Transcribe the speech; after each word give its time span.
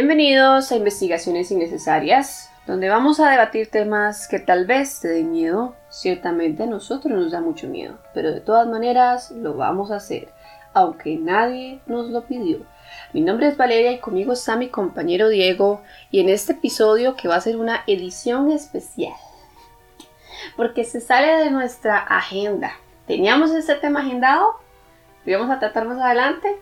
Bienvenidos 0.00 0.70
a 0.70 0.76
Investigaciones 0.76 1.50
Innecesarias, 1.50 2.52
donde 2.68 2.88
vamos 2.88 3.18
a 3.18 3.32
debatir 3.32 3.68
temas 3.68 4.28
que 4.28 4.38
tal 4.38 4.64
vez 4.64 5.00
te 5.00 5.08
den 5.08 5.32
miedo. 5.32 5.74
Ciertamente 5.88 6.62
a 6.62 6.66
nosotros 6.66 7.12
nos 7.12 7.32
da 7.32 7.40
mucho 7.40 7.66
miedo, 7.66 7.98
pero 8.14 8.30
de 8.30 8.40
todas 8.40 8.68
maneras 8.68 9.32
lo 9.32 9.54
vamos 9.54 9.90
a 9.90 9.96
hacer, 9.96 10.28
aunque 10.72 11.16
nadie 11.16 11.80
nos 11.86 12.10
lo 12.10 12.22
pidió. 12.22 12.60
Mi 13.12 13.22
nombre 13.22 13.48
es 13.48 13.56
Valeria 13.56 13.90
y 13.90 13.98
conmigo 13.98 14.34
está 14.34 14.54
mi 14.54 14.68
compañero 14.68 15.30
Diego 15.30 15.82
y 16.12 16.20
en 16.20 16.28
este 16.28 16.52
episodio 16.52 17.16
que 17.16 17.26
va 17.26 17.34
a 17.34 17.40
ser 17.40 17.56
una 17.56 17.82
edición 17.88 18.52
especial, 18.52 19.14
porque 20.56 20.84
se 20.84 21.00
sale 21.00 21.42
de 21.42 21.50
nuestra 21.50 21.98
agenda. 21.98 22.70
Teníamos 23.08 23.50
este 23.50 23.74
tema 23.74 24.02
agendado, 24.02 24.60
lo 25.24 25.32
íbamos 25.32 25.50
a 25.50 25.58
tratar 25.58 25.86
más 25.86 25.98
adelante, 26.00 26.56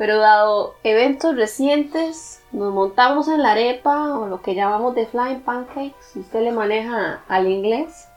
pero 0.00 0.16
dado 0.16 0.76
eventos 0.82 1.36
recientes, 1.36 2.42
nos 2.52 2.72
montamos 2.72 3.28
en 3.28 3.42
la 3.42 3.52
arepa 3.52 4.18
o 4.18 4.28
lo 4.28 4.40
que 4.40 4.54
llamamos 4.54 4.94
de 4.94 5.04
flying 5.04 5.40
pancakes, 5.40 5.94
si 6.00 6.20
usted 6.20 6.40
le 6.40 6.52
maneja 6.52 7.20
al 7.28 7.46
inglés. 7.46 8.08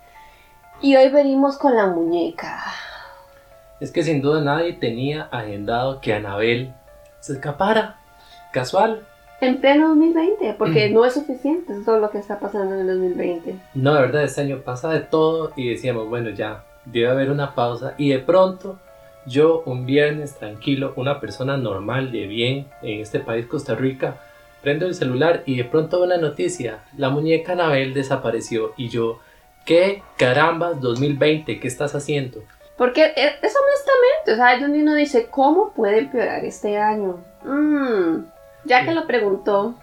Y 0.81 0.95
hoy 0.95 1.09
venimos 1.09 1.57
con 1.57 1.75
la 1.75 1.87
muñeca. 1.87 2.57
Es 3.81 3.91
que 3.91 4.01
sin 4.01 4.21
duda 4.21 4.39
nadie 4.39 4.71
tenía 4.71 5.23
agendado 5.23 5.99
que 5.99 6.13
Anabel 6.13 6.73
se 7.19 7.33
escapara. 7.33 7.97
Casual. 8.53 9.05
En 9.41 9.59
pleno 9.59 9.89
2020, 9.89 10.55
porque 10.57 10.89
no 10.89 11.03
es 11.03 11.15
suficiente 11.15 11.73
todo 11.84 11.99
lo 11.99 12.11
que 12.11 12.20
está 12.20 12.39
pasando 12.39 12.75
en 12.75 12.79
el 12.79 12.87
2020. 12.87 13.59
No, 13.73 13.95
de 13.95 13.99
verdad, 13.99 14.23
este 14.23 14.39
año 14.39 14.61
pasa 14.63 14.87
de 14.87 15.01
todo 15.01 15.51
y 15.57 15.67
decíamos, 15.67 16.07
bueno, 16.07 16.29
ya, 16.29 16.63
debe 16.85 17.09
haber 17.09 17.29
una 17.29 17.53
pausa. 17.53 17.93
Y 17.97 18.12
de 18.12 18.20
pronto 18.20 18.79
yo 19.26 19.63
un 19.66 19.85
viernes 19.85 20.35
tranquilo, 20.35 20.93
una 20.96 21.20
persona 21.20 21.57
normal 21.57 22.12
de 22.12 22.27
bien 22.27 22.68
en 22.82 22.99
este 22.99 23.20
país, 23.20 23.46
Costa 23.48 23.76
Rica, 23.76 24.18
prendo 24.62 24.85
el 24.85 24.96
celular 24.96 25.43
y 25.46 25.57
de 25.57 25.65
pronto 25.65 26.02
una 26.02 26.18
noticia, 26.18 26.80
la 26.98 27.10
muñeca 27.10 27.54
Anabel 27.54 27.93
desapareció 27.93 28.74
y 28.77 28.90
yo, 28.90 29.20
¿qué 29.65 30.02
carambas 30.18 30.80
2020? 30.82 31.60
¿Qué 31.60 31.68
estás 31.68 31.96
haciendo? 31.96 32.43
Porque 32.77 33.04
e, 33.04 33.27
es 33.41 33.55
honestamente, 33.55 34.34
o 34.34 34.35
sea, 34.35 34.60
donde 34.60 34.82
uno 34.82 34.96
dice, 34.96 35.27
¿cómo 35.30 35.74
puede 35.74 35.99
empeorar 35.99 36.43
este 36.46 36.77
año? 36.77 37.18
Mm, 37.43 38.26
ya 38.65 38.85
que 38.85 38.93
lo 38.93 39.05
preguntó. 39.05 39.76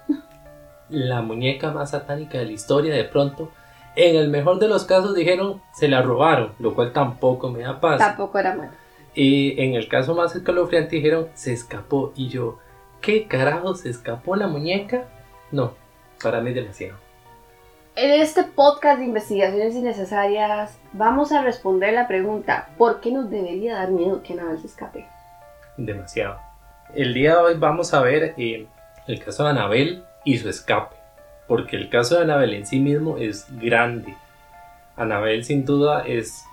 La 0.89 1.23
muñeca 1.23 1.71
más 1.71 1.91
satánica 1.91 2.39
de 2.39 2.47
la 2.47 2.53
historia, 2.53 2.95
de 2.95 3.05
pronto, 3.05 3.53
en 3.97 4.17
el 4.17 4.29
mejor 4.29 4.59
de 4.59 4.69
los 4.69 4.85
casos 4.85 5.15
dijeron, 5.15 5.63
se 5.73 5.89
la 5.89 6.03
robaron, 6.03 6.53
lo 6.59 6.75
cual 6.75 6.93
tampoco 6.93 7.51
me 7.51 7.61
da 7.61 7.81
paz. 7.81 7.99
Tampoco 7.99 8.39
era 8.39 8.55
malo. 8.55 8.80
Y 9.15 9.61
en 9.61 9.75
el 9.75 9.89
caso 9.89 10.15
más 10.15 10.35
escalofriante 10.37 10.97
dijeron, 10.97 11.29
se 11.35 11.53
escapó. 11.53 12.13
Y 12.15 12.29
yo, 12.29 12.59
¿qué 13.01 13.27
carajo? 13.27 13.75
¿Se 13.75 13.91
escapó 13.91 14.37
la 14.37 14.47
muñeca? 14.47 15.09
No, 15.51 15.75
para 16.23 16.41
mí 16.41 16.53
demasiado. 16.53 16.97
En 17.97 18.21
este 18.21 18.45
podcast 18.45 19.01
de 19.01 19.07
investigaciones 19.07 19.75
innecesarias 19.75 20.79
vamos 20.93 21.33
a 21.33 21.43
responder 21.43 21.93
la 21.93 22.07
pregunta, 22.07 22.71
¿por 22.79 23.01
qué 23.01 23.11
nos 23.11 23.29
debería 23.29 23.75
dar 23.75 23.91
miedo 23.91 24.23
que 24.23 24.35
Anabel 24.35 24.61
se 24.61 24.69
escape? 24.69 25.07
Demasiado. 25.77 26.39
El 26.95 27.13
día 27.15 27.35
de 27.35 27.43
hoy 27.43 27.55
vamos 27.59 27.93
a 27.93 28.01
ver 28.01 28.35
eh, 28.39 28.67
el 29.07 29.25
caso 29.25 29.45
de 29.45 29.51
Anabel 29.51 30.05
y 30.25 30.39
su 30.39 30.49
escape, 30.49 30.97
porque 31.49 31.77
el 31.77 31.91
caso 31.91 32.17
de 32.17 32.23
Anabel 32.23 32.55
en 32.55 32.65
sí 32.65 32.79
mismo 32.79 33.19
es 33.19 33.47
grande. 33.59 34.17
Anabel 34.97 35.45
sin 35.45 35.65
duda 35.65 36.05
es 36.07 36.45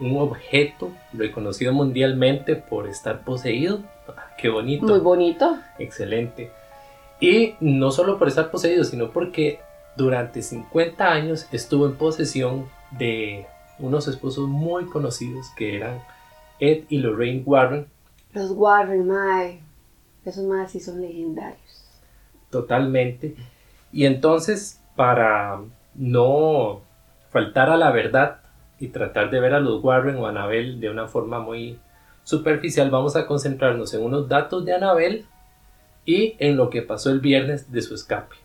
un 0.00 0.18
objeto 0.18 0.92
reconocido 1.12 1.72
mundialmente 1.72 2.56
por 2.56 2.86
estar 2.88 3.24
poseído. 3.24 3.80
Ah, 4.08 4.34
qué 4.38 4.48
bonito. 4.48 4.86
Muy 4.86 5.00
bonito. 5.00 5.58
Excelente. 5.78 6.50
Y 7.20 7.54
no 7.60 7.90
solo 7.90 8.18
por 8.18 8.28
estar 8.28 8.50
poseído, 8.50 8.84
sino 8.84 9.10
porque 9.10 9.60
durante 9.96 10.42
50 10.42 11.10
años 11.10 11.48
estuvo 11.52 11.86
en 11.86 11.96
posesión 11.96 12.68
de 12.90 13.46
unos 13.78 14.08
esposos 14.08 14.48
muy 14.48 14.86
conocidos 14.86 15.48
que 15.56 15.76
eran 15.76 16.02
Ed 16.60 16.84
y 16.88 16.98
Lorraine 16.98 17.42
Warren. 17.44 17.86
Los 18.32 18.50
Warren, 18.50 19.06
mae. 19.06 19.60
Esos 20.24 20.44
más 20.44 20.72
sí 20.72 20.80
son 20.80 21.00
legendarios. 21.00 21.84
Totalmente. 22.50 23.36
Y 23.92 24.04
entonces, 24.04 24.80
para 24.94 25.60
no 25.94 26.80
faltar 27.30 27.70
a 27.70 27.76
la 27.76 27.90
verdad, 27.92 28.40
y 28.78 28.88
tratar 28.88 29.30
de 29.30 29.40
ver 29.40 29.54
a 29.54 29.60
los 29.60 29.82
Warren 29.82 30.16
o 30.16 30.26
Anabel 30.26 30.80
de 30.80 30.90
una 30.90 31.08
forma 31.08 31.38
muy 31.40 31.78
superficial, 32.24 32.90
vamos 32.90 33.16
a 33.16 33.26
concentrarnos 33.26 33.94
en 33.94 34.02
unos 34.02 34.28
datos 34.28 34.64
de 34.64 34.74
Anabel 34.74 35.26
y 36.04 36.34
en 36.38 36.56
lo 36.56 36.70
que 36.70 36.82
pasó 36.82 37.10
el 37.10 37.20
viernes 37.20 37.72
de 37.72 37.82
su 37.82 37.94
escape. 37.94 38.36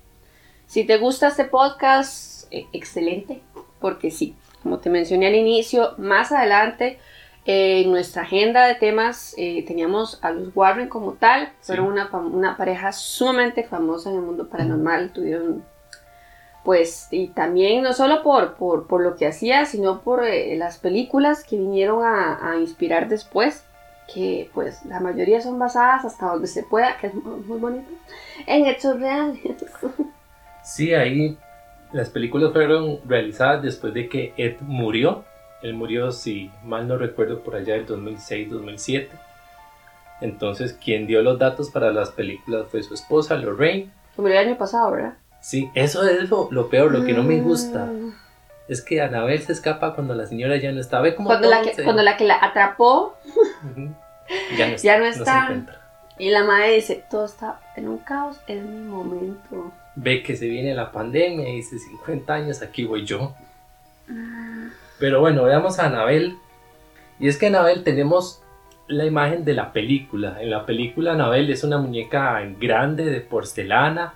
Si 0.67 0.85
te 0.85 0.97
gusta 0.97 1.27
este 1.27 1.45
podcast, 1.45 2.47
eh, 2.51 2.67
excelente, 2.73 3.41
porque 3.79 4.11
sí, 4.11 4.35
como 4.63 4.79
te 4.79 4.89
mencioné 4.89 5.27
al 5.27 5.35
inicio, 5.35 5.95
más 5.97 6.31
adelante 6.31 6.99
eh, 7.45 7.81
en 7.81 7.91
nuestra 7.91 8.21
agenda 8.21 8.67
de 8.67 8.75
temas 8.75 9.33
eh, 9.35 9.65
teníamos 9.65 10.19
a 10.21 10.31
los 10.31 10.55
Warren 10.55 10.87
como 10.87 11.13
tal, 11.13 11.51
fueron 11.61 11.87
una, 11.87 12.07
una, 12.11 12.55
pareja 12.55 12.91
sumamente 12.91 13.63
famosa 13.63 14.11
en 14.11 14.17
el 14.17 14.21
mundo 14.21 14.47
paranormal, 14.47 15.11
tuvieron 15.11 15.63
pues 16.63 17.07
y 17.11 17.27
también 17.27 17.83
no 17.83 17.93
solo 17.93 18.21
por, 18.21 18.55
por, 18.55 19.01
lo 19.01 19.15
que 19.15 19.27
hacía, 19.27 19.65
sino 19.65 20.01
por 20.01 20.23
eh, 20.25 20.55
las 20.57 20.77
películas 20.77 21.43
que 21.43 21.57
vinieron 21.57 22.03
a, 22.03 22.55
inspirar 22.59 23.07
después, 23.07 23.65
que 24.13 24.49
pues 24.53 24.85
la 24.85 24.99
mayoría 24.99 25.41
son 25.41 25.57
basadas 25.57 26.05
hasta 26.05 26.27
donde 26.27 26.47
se 26.47 26.63
pueda, 26.63 26.97
que 26.97 27.07
es 27.07 27.13
muy, 27.15 27.59
bonito, 27.59 27.89
en 28.45 28.65
hechos 28.67 28.99
reales. 28.99 29.39
Sí, 30.63 30.93
ahí 30.93 31.35
las 31.91 32.09
películas 32.09 32.53
fueron 32.53 32.99
realizadas 33.05 33.63
después 33.63 33.95
de 33.95 34.07
que 34.07 34.31
Ed 34.37 34.57
murió. 34.61 35.25
Él 35.63 35.73
murió, 35.73 36.11
si 36.11 36.51
mal 36.63 36.87
no 36.87 36.97
recuerdo, 36.97 37.39
por 37.39 37.55
allá 37.55 37.73
del 37.73 37.87
2006-2007. 37.87 39.07
Entonces, 40.21 40.73
quien 40.73 41.07
dio 41.07 41.23
los 41.23 41.39
datos 41.39 41.71
para 41.71 41.91
las 41.91 42.11
películas 42.11 42.67
fue 42.69 42.83
su 42.83 42.93
esposa, 42.93 43.37
Lorraine. 43.37 43.89
murió 44.17 44.39
el 44.39 44.49
año 44.49 44.57
pasado, 44.57 44.91
¿verdad? 44.91 45.13
Sí, 45.41 45.71
eso 45.73 46.07
es 46.07 46.29
lo, 46.29 46.69
peor, 46.69 46.91
lo 46.91 47.03
que 47.03 47.13
no 47.13 47.23
me 47.23 47.41
gusta. 47.41 47.85
Mm. 47.85 48.13
Es 48.67 48.81
que 48.81 49.01
Anabel 49.01 49.41
se 49.41 49.51
escapa 49.51 49.95
cuando 49.95 50.13
la 50.13 50.27
señora 50.27 50.55
ya 50.55 50.71
no 50.71 50.79
está. 50.79 51.01
Ve 51.01 51.15
cuando, 51.15 51.49
la 51.49 51.61
que, 51.61 51.83
cuando 51.83 52.03
la 52.03 52.15
que 52.15 52.25
la 52.25 52.37
atrapó 52.41 53.17
ya 54.55 54.99
no 54.99 55.05
está. 55.07 55.65
y 56.19 56.29
la 56.29 56.43
madre 56.43 56.75
dice, 56.75 57.03
todo 57.09 57.25
está 57.25 57.59
en 57.75 57.89
un 57.89 57.97
caos, 57.97 58.37
es 58.47 58.63
mi 58.63 58.83
momento. 58.83 59.73
Ve 59.95 60.21
que 60.21 60.37
se 60.37 60.47
viene 60.47 60.75
la 60.75 60.91
pandemia 60.91 61.49
y 61.49 61.57
dice, 61.57 61.79
50 61.79 62.33
años, 62.33 62.61
aquí 62.61 62.85
voy 62.85 63.03
yo. 63.03 63.33
Ah. 64.09 64.69
Pero 64.99 65.19
bueno, 65.19 65.43
veamos 65.43 65.79
a 65.79 65.87
Anabel. 65.87 66.37
Y 67.19 67.27
es 67.27 67.37
que 67.37 67.47
Anabel 67.47 67.83
tenemos 67.83 68.41
la 68.87 69.05
imagen 69.05 69.43
de 69.43 69.55
la 69.55 69.73
película. 69.73 70.37
En 70.39 70.51
la 70.51 70.65
película 70.67 71.13
Anabel 71.13 71.49
es 71.49 71.63
una 71.63 71.79
muñeca 71.79 72.39
grande 72.59 73.05
de 73.05 73.21
porcelana 73.21 74.13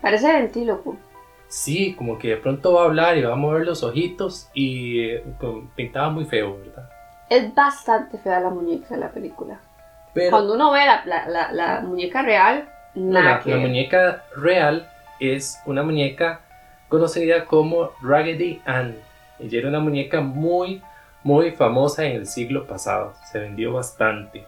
Parece 0.00 0.32
ventríloco. 0.32 0.96
Sí, 1.48 1.94
como 1.94 2.18
que 2.18 2.28
de 2.28 2.36
pronto 2.36 2.74
va 2.74 2.82
a 2.82 2.84
hablar 2.84 3.18
y 3.18 3.22
va 3.22 3.32
a 3.32 3.36
mover 3.36 3.66
los 3.66 3.82
ojitos 3.82 4.48
y 4.54 5.00
eh, 5.00 5.24
pintaba 5.74 6.08
muy 6.10 6.24
feo, 6.24 6.56
¿verdad? 6.58 6.88
Es 7.28 7.52
bastante 7.54 8.18
fea 8.18 8.40
la 8.40 8.50
muñeca 8.50 8.94
de 8.94 9.00
la 9.00 9.10
película. 9.10 9.60
Pero, 10.14 10.30
Cuando 10.30 10.54
uno 10.54 10.70
ve 10.70 10.80
la, 10.84 11.82
muñeca 11.84 12.22
real, 12.22 12.68
nada 12.94 13.42
la, 13.44 13.56
la 13.56 13.60
muñeca 13.60 14.24
real 14.36 14.88
es 15.18 15.60
una 15.66 15.82
muñeca 15.82 16.40
conocida 16.88 17.44
como 17.44 17.90
Raggedy 18.00 18.62
Ann. 18.64 18.96
Ella 19.40 19.58
era 19.58 19.68
una 19.68 19.80
muñeca 19.80 20.20
muy, 20.20 20.82
muy 21.24 21.50
famosa 21.52 22.04
en 22.04 22.16
el 22.16 22.26
siglo 22.26 22.66
pasado. 22.66 23.14
Se 23.30 23.40
vendió 23.40 23.72
bastante. 23.72 24.44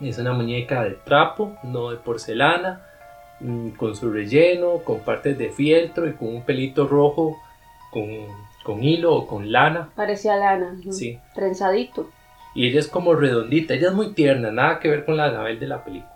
Es 0.00 0.18
una 0.18 0.32
muñeca 0.32 0.84
de 0.84 0.92
trapo, 0.92 1.56
no 1.62 1.90
de 1.90 1.96
porcelana 1.98 2.87
con 3.76 3.94
su 3.94 4.10
relleno, 4.10 4.78
con 4.84 5.00
partes 5.00 5.38
de 5.38 5.50
fieltro 5.50 6.08
y 6.08 6.14
con 6.14 6.28
un 6.28 6.42
pelito 6.42 6.86
rojo 6.86 7.38
con, 8.64 8.82
hilo 8.82 9.14
o 9.14 9.26
con 9.26 9.50
lana. 9.50 9.90
Parecía 9.94 10.36
lana. 10.36 10.76
Sí. 10.90 11.18
Trenzadito. 11.34 12.10
Y 12.54 12.66
ella 12.66 12.80
es 12.80 12.88
como 12.88 13.14
redondita, 13.14 13.74
ella 13.74 13.88
es 13.88 13.94
muy 13.94 14.12
tierna, 14.12 14.50
nada 14.50 14.80
que 14.80 14.88
ver 14.88 15.04
con 15.04 15.16
la 15.16 15.26
Anabel 15.26 15.60
de 15.60 15.66
la 15.66 15.84
película. 15.84 16.12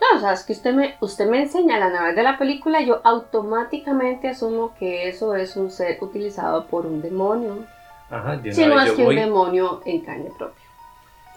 No, 0.00 0.16
o 0.16 0.20
sea, 0.20 0.32
es 0.32 0.44
que 0.44 0.52
usted 0.52 0.72
me, 0.72 0.96
usted 1.00 1.28
me 1.28 1.42
enseña 1.42 1.78
la 1.78 1.86
Anabel 1.86 2.16
de 2.16 2.22
la 2.22 2.38
película, 2.38 2.80
yo 2.80 3.00
automáticamente 3.04 4.28
asumo 4.28 4.74
que 4.78 5.08
eso 5.08 5.34
es 5.34 5.56
un 5.56 5.70
ser 5.70 5.98
utilizado 6.00 6.66
por 6.66 6.86
un 6.86 7.02
demonio. 7.02 7.64
Ajá, 8.08 8.40
si 8.50 8.64
no 8.64 8.80
es 8.80 8.92
que 8.92 9.06
un 9.06 9.14
demonio 9.14 9.82
en 9.84 10.00
carne 10.00 10.30
propia 10.36 10.59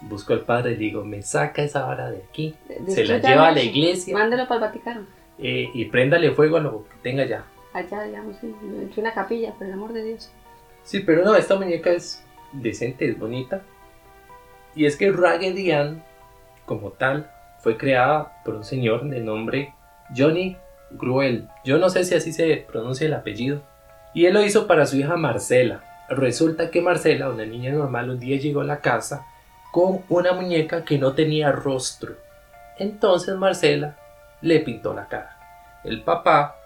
busco 0.10 0.34
al 0.34 0.42
padre 0.42 0.74
y 0.74 0.76
digo, 0.76 1.04
me 1.04 1.22
saca 1.22 1.64
esa 1.64 1.86
vara 1.86 2.10
de 2.10 2.24
aquí, 2.30 2.56
se 2.88 3.06
la 3.06 3.20
lleva 3.20 3.48
a 3.48 3.52
la 3.52 3.62
iglesia. 3.62 4.14
Mándelo 4.14 4.48
para 4.48 4.56
el 4.56 4.72
Vaticano. 4.72 5.06
Eh, 5.40 5.70
y 5.74 5.86
préndale 5.86 6.32
fuego 6.32 6.58
a 6.58 6.62
lo 6.62 6.86
que 6.88 6.96
tenga 7.02 7.26
ya. 7.26 7.46
Allá, 7.74 8.04
digamos, 8.04 8.38
sí, 8.40 8.54
entre 8.62 9.02
una 9.02 9.14
capilla, 9.14 9.52
por 9.54 9.68
el 9.68 9.74
amor 9.74 9.94
de 9.94 10.04
Dios. 10.04 10.32
Sí, 10.84 11.00
pero 11.00 11.24
no, 11.24 11.36
esta 11.36 11.56
muñeca 11.56 11.92
es 11.92 12.24
decente, 12.52 13.10
es 13.10 13.18
bonita. 13.18 13.62
Y 14.76 14.86
es 14.86 14.96
que 14.96 15.12
Raggedy 15.12 15.72
Ann, 15.72 16.04
como 16.66 16.92
tal, 16.92 17.32
fue 17.60 17.78
creada 17.78 18.44
por 18.44 18.56
un 18.56 18.64
señor 18.64 19.10
de 19.10 19.22
nombre 19.22 19.74
Johnny 20.16 20.58
Gruel. 20.92 21.48
Yo 21.64 21.78
no 21.78 21.90
sé 21.90 22.04
si 22.04 22.16
así 22.16 22.34
se 22.34 22.66
pronuncia 22.70 23.08
el 23.08 23.14
apellido. 23.14 23.62
Y 24.14 24.26
él 24.26 24.34
lo 24.34 24.44
hizo 24.44 24.68
para 24.68 24.86
su 24.86 24.98
hija 24.98 25.16
Marcela. 25.16 25.84
Resulta 26.10 26.70
que 26.70 26.82
Marcela, 26.82 27.30
una 27.30 27.46
niña 27.46 27.72
normal, 27.72 28.10
un 28.10 28.20
día 28.20 28.38
llegó 28.38 28.62
a 28.62 28.66
la 28.66 28.82
casa 28.82 29.26
con 29.74 30.04
una 30.08 30.34
muñeca 30.34 30.86
que 30.86 31.00
no 31.00 31.14
tenía 31.14 31.52
rostro. 31.52 32.14
Entonces 32.78 33.36
Marcela 33.36 33.96
le 34.40 34.60
pintó 34.60 34.94
la 34.94 35.08
cara. 35.08 35.36
El 35.84 36.04
papá 36.04 36.58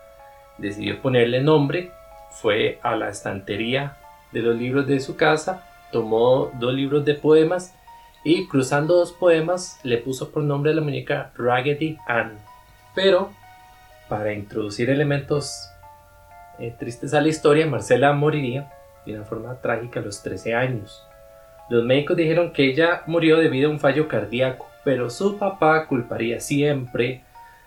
decidió 0.58 1.02
ponerle 1.02 1.42
nombre, 1.42 1.94
fue 2.32 2.82
a 2.84 2.98
la 2.98 3.08
estantería 3.08 3.96
de 4.34 4.42
los 4.42 4.58
libros 4.58 4.88
de 4.88 5.00
su 5.00 5.16
casa, 5.16 5.64
tomó 5.90 6.52
dos 6.60 6.74
libros 6.74 7.06
de 7.06 7.14
poemas 7.14 7.74
y 8.26 8.46
cruzando 8.50 8.98
dos 8.98 9.14
poemas 9.14 9.80
le 9.84 10.00
puso 10.00 10.30
por 10.30 10.44
nombre 10.44 10.74
a 10.74 10.76
la 10.76 10.82
muñeca 10.82 11.32
Raggedy 11.38 11.98
Ann. 12.10 12.38
Pero 12.94 13.32
para 14.10 14.34
introducir 14.34 14.90
elementos 14.90 15.70
eh, 16.60 16.76
tristes 16.78 17.14
a 17.14 17.22
la 17.22 17.30
historia, 17.30 17.68
Marcela 17.68 18.12
moriría 18.12 18.70
de 19.06 19.16
una 19.16 19.24
forma 19.24 19.62
trágica 19.62 20.02
a 20.02 20.04
los 20.04 20.22
13 20.22 20.56
años. 20.56 21.07
Los 21.70 21.84
médicos 21.84 22.16
dijeron 22.16 22.54
que 22.54 22.66
ella 22.66 23.04
murió 23.08 23.38
debido 23.38 23.70
a 23.70 23.72
un 23.72 23.80
fallo 23.80 24.08
cardíaco, 24.08 24.68
pero 24.84 25.10
su 25.10 25.38
papá 25.38 25.88
culparía 25.88 26.40
siempre 26.40 27.24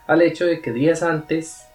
al 0.06 0.22
hecho 0.22 0.46
de 0.46 0.60
que 0.60 0.72
días 0.72 1.02
antes 1.02 1.66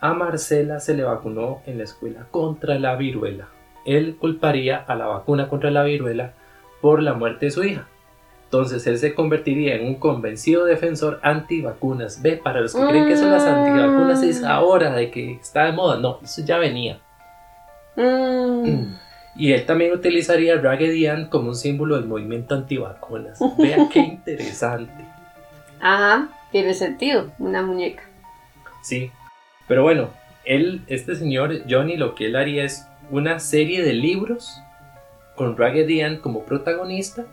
a 0.00 0.14
Marcela 0.14 0.80
se 0.80 0.94
le 0.94 1.04
vacunó 1.04 1.62
en 1.66 1.78
la 1.78 1.84
escuela 1.84 2.26
contra 2.30 2.78
la 2.78 2.96
viruela. 2.96 3.48
Él 3.84 4.16
culparía 4.18 4.78
a 4.78 4.94
la 4.94 5.06
vacuna 5.06 5.48
contra 5.48 5.70
la 5.70 5.82
viruela 5.82 6.32
por 6.80 7.02
la 7.02 7.14
muerte 7.14 7.46
de 7.46 7.52
su 7.52 7.64
hija. 7.64 7.86
Entonces 8.44 8.86
él 8.86 8.98
se 8.98 9.14
convertiría 9.14 9.74
en 9.74 9.86
un 9.86 9.96
convencido 9.96 10.64
defensor 10.64 11.20
antivacunas. 11.22 12.22
Ve, 12.22 12.36
para 12.36 12.60
los 12.60 12.74
que 12.74 12.86
creen 12.86 13.08
que 13.08 13.16
son 13.16 13.30
las 13.30 13.42
antivacunas 13.44 14.22
es 14.22 14.42
mm. 14.42 14.46
ahora 14.46 14.94
de 14.94 15.10
que 15.10 15.32
está 15.34 15.64
de 15.64 15.72
moda. 15.72 15.98
No, 15.98 16.20
eso 16.22 16.42
ya 16.44 16.58
venía. 16.58 17.00
Mm. 17.96 18.94
Y 19.36 19.52
él 19.52 19.66
también 19.66 19.92
utilizaría 19.92 20.60
Raggedy 20.60 21.06
Ann 21.06 21.28
como 21.28 21.48
un 21.48 21.56
símbolo 21.56 21.96
del 21.96 22.06
movimiento 22.06 22.54
antivacunas. 22.54 23.40
Vea 23.58 23.88
qué 23.92 23.98
interesante. 23.98 25.04
Ajá, 25.80 26.28
tiene 26.52 26.72
sentido, 26.72 27.32
una 27.38 27.62
muñeca. 27.62 28.04
Sí, 28.82 29.10
pero 29.66 29.82
bueno, 29.82 30.10
él, 30.44 30.82
este 30.86 31.16
señor 31.16 31.62
Johnny, 31.68 31.96
lo 31.96 32.14
que 32.14 32.26
él 32.26 32.36
haría 32.36 32.64
es 32.64 32.86
una 33.10 33.40
serie 33.40 33.82
de 33.82 33.92
libros 33.92 34.60
con 35.34 35.56
Raggedy 35.56 36.00
Ann 36.02 36.18
como 36.18 36.44
protagonista 36.44 37.24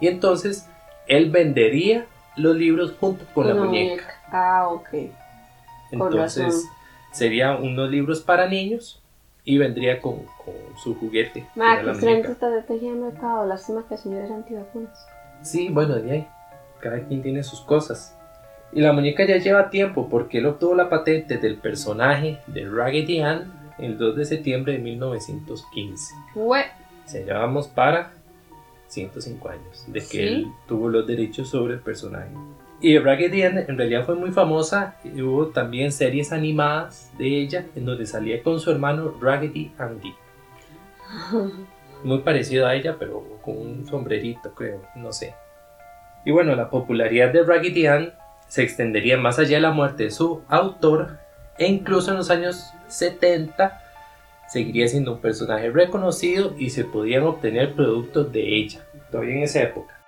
y 0.00 0.06
entonces 0.06 0.68
él 1.08 1.30
vendería 1.30 2.06
los 2.36 2.56
libros 2.56 2.94
junto 2.98 3.24
con 3.34 3.48
la 3.48 3.54
muñeca. 3.54 4.04
Ah, 4.30 4.68
ok. 4.68 4.88
Entonces 5.90 6.64
serían 7.12 7.62
unos 7.62 7.90
libros 7.90 8.20
para 8.20 8.48
niños 8.48 9.01
y 9.44 9.58
vendría 9.58 10.00
con, 10.00 10.22
su 10.82 10.94
juguete. 10.94 11.46
Ma, 11.54 11.80
que 11.80 11.90
excelente 11.90 12.32
estrategia 12.32 12.92
de 12.92 12.98
mercado. 12.98 13.46
Lástima 13.46 13.84
que 13.86 13.94
el 13.94 14.00
señor 14.00 14.24
es 14.24 14.30
antivacunas. 14.30 15.06
Sí, 15.42 15.68
bueno, 15.68 15.96
de 15.96 16.10
ahí. 16.10 16.28
Cada 16.80 17.00
quien 17.06 17.22
tiene 17.22 17.42
sus 17.42 17.60
cosas. 17.60 18.16
Y 18.72 18.80
la 18.80 18.92
muñeca 18.92 19.26
ya 19.26 19.36
lleva 19.36 19.70
tiempo 19.70 20.08
porque 20.08 20.38
él 20.38 20.46
obtuvo 20.46 20.74
la 20.74 20.88
patente 20.88 21.36
del 21.36 21.56
personaje 21.56 22.38
de 22.46 22.68
Raggedy 22.68 23.20
Ann 23.20 23.52
el 23.78 23.98
2 23.98 24.16
de 24.16 24.24
septiembre 24.24 24.74
de 24.74 24.78
1915. 24.78 26.14
¿Qué? 26.34 26.64
Se 27.04 27.24
llevamos 27.24 27.68
para 27.68 28.12
105 28.88 29.48
años 29.48 29.84
de 29.88 30.00
que 30.00 30.28
él 30.28 30.52
tuvo 30.66 30.88
los 30.88 31.06
derechos 31.06 31.48
sobre 31.48 31.74
el 31.74 31.80
personaje. 31.80 32.30
Y 32.82 32.98
Raggedy 32.98 33.44
Ann 33.44 33.58
en 33.58 33.78
realidad 33.78 34.04
fue 34.04 34.16
muy 34.16 34.32
famosa. 34.32 34.96
Hubo 35.04 35.46
también 35.46 35.92
series 35.92 36.32
animadas 36.32 37.12
de 37.16 37.28
ella 37.28 37.64
en 37.76 37.86
donde 37.86 38.06
salía 38.06 38.42
con 38.42 38.58
su 38.58 38.72
hermano 38.72 39.14
Raggedy 39.20 39.72
Andy. 39.78 40.12
Muy 42.02 42.18
parecido 42.18 42.66
a 42.66 42.74
ella, 42.74 42.96
pero 42.98 43.38
con 43.40 43.56
un 43.56 43.86
sombrerito, 43.86 44.52
creo, 44.52 44.82
no 44.96 45.12
sé. 45.12 45.36
Y 46.24 46.32
bueno, 46.32 46.56
la 46.56 46.70
popularidad 46.70 47.32
de 47.32 47.44
Raggedy 47.44 47.86
Ann 47.86 48.14
se 48.48 48.64
extendería 48.64 49.16
más 49.16 49.38
allá 49.38 49.58
de 49.58 49.62
la 49.62 49.70
muerte 49.70 50.04
de 50.04 50.10
su 50.10 50.42
autor 50.48 51.20
e 51.58 51.66
incluso 51.66 52.10
en 52.10 52.16
los 52.16 52.30
años 52.30 52.72
70 52.88 53.80
seguiría 54.48 54.88
siendo 54.88 55.12
un 55.12 55.20
personaje 55.20 55.70
reconocido 55.70 56.54
y 56.58 56.70
se 56.70 56.84
podían 56.84 57.22
obtener 57.22 57.74
productos 57.74 58.32
de 58.32 58.56
ella, 58.56 58.80
todavía 59.12 59.36
en 59.36 59.42
esa 59.44 59.62
época. 59.62 60.01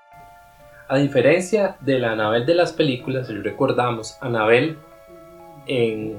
A 0.87 0.99
diferencia 0.99 1.77
de 1.81 1.99
la 1.99 2.13
Anabel 2.13 2.45
de 2.45 2.55
las 2.55 2.73
películas, 2.75 3.29
si 3.29 3.33
recordamos, 3.35 4.19
Anabel 4.21 4.77
en 5.67 6.15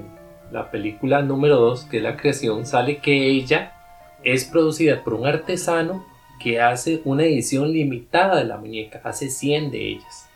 la 0.52 0.72
película 0.72 1.22
número 1.22 1.58
2, 1.58 1.86
que 1.86 1.98
es 1.98 2.04
la 2.04 2.18
creación, 2.18 2.66
sale 2.66 2.98
que 2.98 3.28
ella 3.28 3.74
es 4.24 4.46
producida 4.46 5.04
por 5.04 5.14
un 5.14 5.28
artesano 5.28 6.04
que 6.40 6.60
hace 6.60 7.02
una 7.06 7.26
edición 7.26 7.72
limitada 7.72 8.38
de 8.38 8.46
la 8.46 8.58
muñeca, 8.58 9.02
hace 9.04 9.30
100 9.30 9.70
de 9.70 9.88
ellas. 9.90 10.30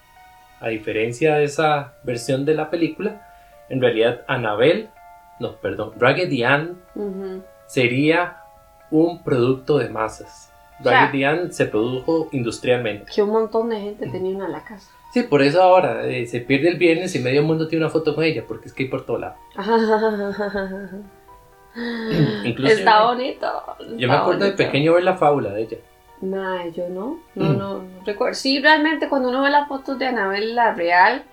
A 0.59 0.67
diferencia 0.67 1.35
de 1.35 1.45
esa 1.45 1.95
versión 2.03 2.45
de 2.45 2.53
la 2.53 2.69
película, 2.69 3.27
en 3.67 3.81
realidad 3.81 4.21
Anabel, 4.27 4.89
no, 5.39 5.55
perdón, 5.55 5.93
Raggedy 5.97 6.43
Ann 6.43 6.77
sería 7.65 8.43
un 8.91 9.23
producto 9.23 9.79
de 9.79 9.89
masas. 9.89 10.48
Raggedy 10.83 11.23
Ann 11.23 11.51
se 11.51 11.65
produjo 11.65 12.29
industrialmente. 12.31 13.11
Que 13.13 13.21
un 13.21 13.31
montón 13.31 13.69
de 13.69 13.79
gente 13.79 14.09
tenía 14.09 14.35
una 14.35 14.45
en 14.45 14.51
la 14.53 14.63
casa. 14.63 14.91
Sí, 15.13 15.23
por 15.23 15.41
eso 15.41 15.61
ahora 15.61 16.05
eh, 16.05 16.27
se 16.27 16.39
pierde 16.39 16.69
el 16.69 16.77
viernes 16.77 17.15
y 17.15 17.19
medio 17.19 17.41
mundo 17.41 17.67
tiene 17.67 17.83
una 17.83 17.91
foto 17.91 18.13
con 18.13 18.23
ella, 18.23 18.43
porque 18.47 18.67
es 18.67 18.73
que 18.73 18.83
hay 18.83 18.89
por 18.89 19.05
todo 19.05 19.17
lado. 19.17 19.35
está 22.65 23.05
bonito. 23.05 23.47
yo 23.97 24.07
me 24.07 24.13
acuerdo 24.13 24.45
de 24.45 24.51
pequeño 24.51 24.93
ver 24.93 25.03
la 25.03 25.17
fábula 25.17 25.51
de 25.51 25.61
ella. 25.63 25.77
No, 26.21 26.67
yo 26.69 26.89
no, 26.89 27.19
no, 27.35 27.53
no, 27.53 27.83
recuerdo. 28.05 28.35
Sí, 28.35 28.59
realmente 28.59 29.07
cuando 29.07 29.29
uno 29.29 29.41
ve 29.41 29.49
las 29.49 29.67
fotos 29.67 29.97
de 29.97 30.07
Anabel, 30.07 30.53
la 30.53 30.73
real, 30.73 31.23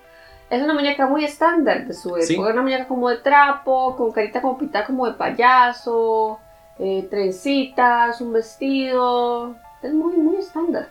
es 0.49 0.63
una 0.63 0.73
muñeca 0.73 1.07
muy 1.07 1.25
estándar 1.25 1.85
de 1.85 1.93
su 1.93 2.15
época. 2.15 2.53
Una 2.53 2.61
muñeca 2.61 2.87
como 2.87 3.09
de 3.09 3.17
trapo, 3.17 3.95
con 3.97 4.11
carita 4.11 4.41
como 4.41 4.57
pintada 4.57 4.85
como 4.85 5.05
de 5.05 5.13
payaso, 5.13 6.39
eh, 6.79 7.07
trencitas, 7.09 8.21
un 8.21 8.33
vestido. 8.33 9.55
Es 9.81 9.93
muy, 9.93 10.17
muy 10.17 10.37
estándar. 10.37 10.89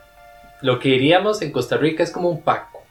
Lo 0.63 0.79
que 0.79 0.91
diríamos 0.91 1.43
en 1.43 1.53
Costa 1.53 1.77
Rica 1.77 2.03
es 2.03 2.11
como 2.11 2.29
un 2.29 2.43
paco. 2.43 2.83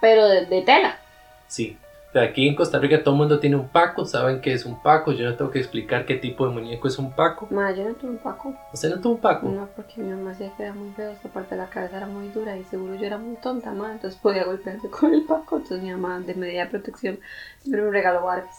Pero 0.00 0.26
de, 0.28 0.46
de 0.46 0.62
tela. 0.62 0.98
Sí 1.46 1.78
aquí 2.20 2.46
en 2.46 2.54
Costa 2.54 2.78
Rica 2.78 3.02
todo 3.02 3.14
el 3.14 3.18
mundo 3.18 3.40
tiene 3.40 3.56
un 3.56 3.68
paco, 3.68 4.04
saben 4.04 4.40
qué 4.40 4.52
es 4.52 4.64
un 4.64 4.80
paco, 4.80 5.12
yo 5.12 5.28
no 5.28 5.34
tengo 5.34 5.50
que 5.50 5.58
explicar 5.58 6.06
qué 6.06 6.14
tipo 6.16 6.46
de 6.46 6.52
muñeco 6.52 6.86
es 6.88 6.98
un 6.98 7.12
paco. 7.12 7.48
Ma, 7.50 7.72
yo 7.72 7.84
no 7.84 7.94
tuve 7.94 8.12
un 8.12 8.18
paco. 8.18 8.54
¿Usted 8.72 8.90
no 8.90 9.00
tuvo 9.00 9.14
un 9.14 9.20
paco? 9.20 9.48
No, 9.48 9.68
porque 9.74 10.00
mi 10.00 10.10
mamá 10.10 10.30
decía 10.30 10.52
que 10.56 10.62
era 10.64 10.72
muy 10.72 10.92
feo, 10.92 11.10
esta 11.10 11.28
parte 11.28 11.54
de 11.54 11.62
la 11.62 11.68
cabeza 11.68 11.96
era 11.96 12.06
muy 12.06 12.28
dura 12.28 12.56
y 12.56 12.64
seguro 12.64 12.94
yo 12.94 13.06
era 13.06 13.18
muy 13.18 13.36
tonta, 13.36 13.72
ma, 13.72 13.92
entonces 13.92 14.18
podía 14.20 14.44
golpearse 14.44 14.88
con 14.90 15.14
el 15.14 15.24
paco, 15.24 15.56
entonces 15.56 15.82
mi 15.82 15.90
mamá 15.90 16.20
de 16.20 16.34
medida 16.34 16.64
de 16.64 16.70
protección 16.70 17.18
siempre 17.60 17.82
me 17.82 17.90
regaló 17.90 18.24
Barbies. 18.24 18.54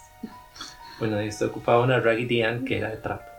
Bueno, 1.00 1.22
y 1.22 1.28
esto 1.28 1.48
ocupaba 1.48 1.84
una 1.84 2.00
Raggedy 2.00 2.42
Ann 2.42 2.66
que 2.66 2.78
era 2.78 2.90
de 2.90 2.98
trapo. 2.98 3.35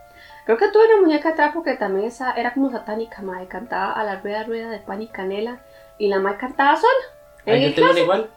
Creo 0.47 0.57
que 0.57 0.69
tuve 0.69 0.85
una 0.85 1.01
muñeca 1.01 1.31
de 1.31 1.35
trapo 1.35 1.61
que 1.61 1.75
también 1.75 2.05
esa, 2.05 2.31
era 2.31 2.53
como 2.53 2.71
satánica, 2.71 3.21
ma, 3.21 3.45
cantaba 3.49 3.91
a 3.91 4.05
la 4.05 4.21
rueda 4.21 4.45
rueda 4.45 4.69
de 4.69 4.79
pan 4.79 5.01
y 5.01 5.07
canela 5.07 5.59
y 5.97 6.07
la 6.07 6.19
ma 6.19 6.37
cantaba 6.37 6.77
sola. 6.77 6.93
¿Ah, 7.45 7.57
yo 7.57 7.75
tengo 7.75 7.91
una 7.91 7.99
igual? 7.99 8.29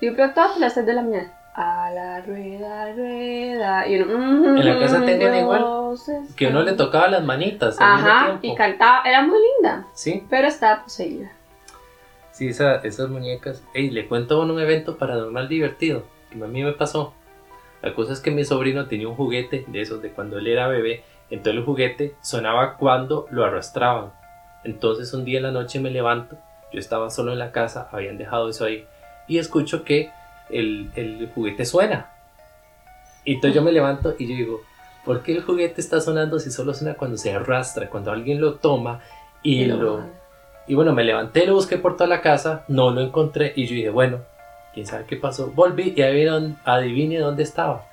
Yo 0.00 0.14
creo 0.14 0.32
todas 0.32 0.56
las 0.56 0.72
6 0.72 0.86
de 0.86 0.92
la 0.94 1.02
mañana. 1.02 1.32
A 1.52 1.90
la 1.90 2.22
rueda, 2.22 2.94
rueda. 2.94 3.86
Y 3.86 3.96
en 3.96 4.64
la 4.64 4.78
casa 4.78 5.04
tenían 5.04 5.34
igual. 5.34 5.98
Que 6.34 6.46
uno 6.46 6.62
le 6.62 6.72
tocaba 6.72 7.08
las 7.08 7.22
manitas. 7.22 7.76
Ajá, 7.78 8.38
y 8.40 8.54
cantaba. 8.54 9.02
Era 9.04 9.20
muy 9.20 9.38
linda. 9.38 9.84
Sí. 9.92 10.24
Pero 10.30 10.48
estaba 10.48 10.82
poseída. 10.84 11.30
Sí, 12.32 12.48
esa, 12.48 12.76
esas 12.76 13.10
muñecas. 13.10 13.62
Ey, 13.74 13.90
le 13.90 14.08
cuento 14.08 14.40
un 14.40 14.58
evento 14.58 14.96
paranormal 14.96 15.46
divertido 15.46 16.04
que 16.30 16.42
a 16.42 16.46
mí 16.46 16.62
me 16.62 16.72
pasó. 16.72 17.12
La 17.82 17.94
cosa 17.94 18.14
es 18.14 18.20
que 18.20 18.30
mi 18.30 18.44
sobrino 18.44 18.86
tenía 18.86 19.08
un 19.08 19.14
juguete 19.14 19.64
de 19.66 19.82
esos 19.82 20.00
de 20.00 20.10
cuando 20.10 20.38
él 20.38 20.46
era 20.46 20.68
bebé. 20.68 21.04
Entonces 21.30 21.60
el 21.60 21.64
juguete 21.64 22.14
sonaba 22.22 22.76
cuando 22.76 23.26
lo 23.30 23.44
arrastraban. 23.44 24.12
Entonces 24.64 25.12
un 25.14 25.24
día 25.24 25.38
en 25.38 25.44
la 25.44 25.52
noche 25.52 25.80
me 25.80 25.90
levanto. 25.90 26.36
Yo 26.72 26.80
estaba 26.80 27.10
solo 27.10 27.32
en 27.32 27.38
la 27.38 27.52
casa, 27.52 27.88
habían 27.92 28.18
dejado 28.18 28.48
eso 28.48 28.64
ahí 28.64 28.86
y 29.28 29.38
escucho 29.38 29.84
que 29.84 30.10
el, 30.50 31.30
juguete 31.34 31.64
suena. 31.64 32.10
Y 33.24 33.34
entonces 33.34 33.54
yo 33.54 33.62
me 33.62 33.72
levanto 33.72 34.14
y 34.18 34.26
yo 34.26 34.34
digo, 34.34 34.60
¿por 35.04 35.22
qué 35.22 35.32
el 35.32 35.42
juguete 35.42 35.80
está 35.80 36.00
sonando 36.00 36.38
si 36.38 36.50
solo 36.50 36.74
suena 36.74 36.94
cuando 36.94 37.18
se 37.18 37.32
arrastra, 37.32 37.90
cuando 37.90 38.10
alguien 38.10 38.40
lo 38.40 38.54
toma 38.54 39.00
y, 39.42 39.66
lo... 39.66 40.00
Y 40.66 40.74
bueno, 40.74 40.92
me 40.92 41.04
levanté, 41.04 41.46
lo 41.46 41.54
busqué 41.54 41.76
por 41.76 41.96
toda 41.96 42.08
la 42.08 42.20
casa, 42.22 42.64
no 42.68 42.90
lo 42.90 43.00
encontré 43.02 43.52
y 43.54 43.66
yo 43.66 43.74
dije, 43.74 43.90
bueno, 43.90 44.20
quién 44.72 44.86
sabe 44.86 45.04
qué 45.06 45.16
pasó. 45.16 45.52
Volví 45.54 45.94
y 45.96 46.02
adivine 46.02 47.18
dónde 47.18 47.42
estaba. 47.42 47.86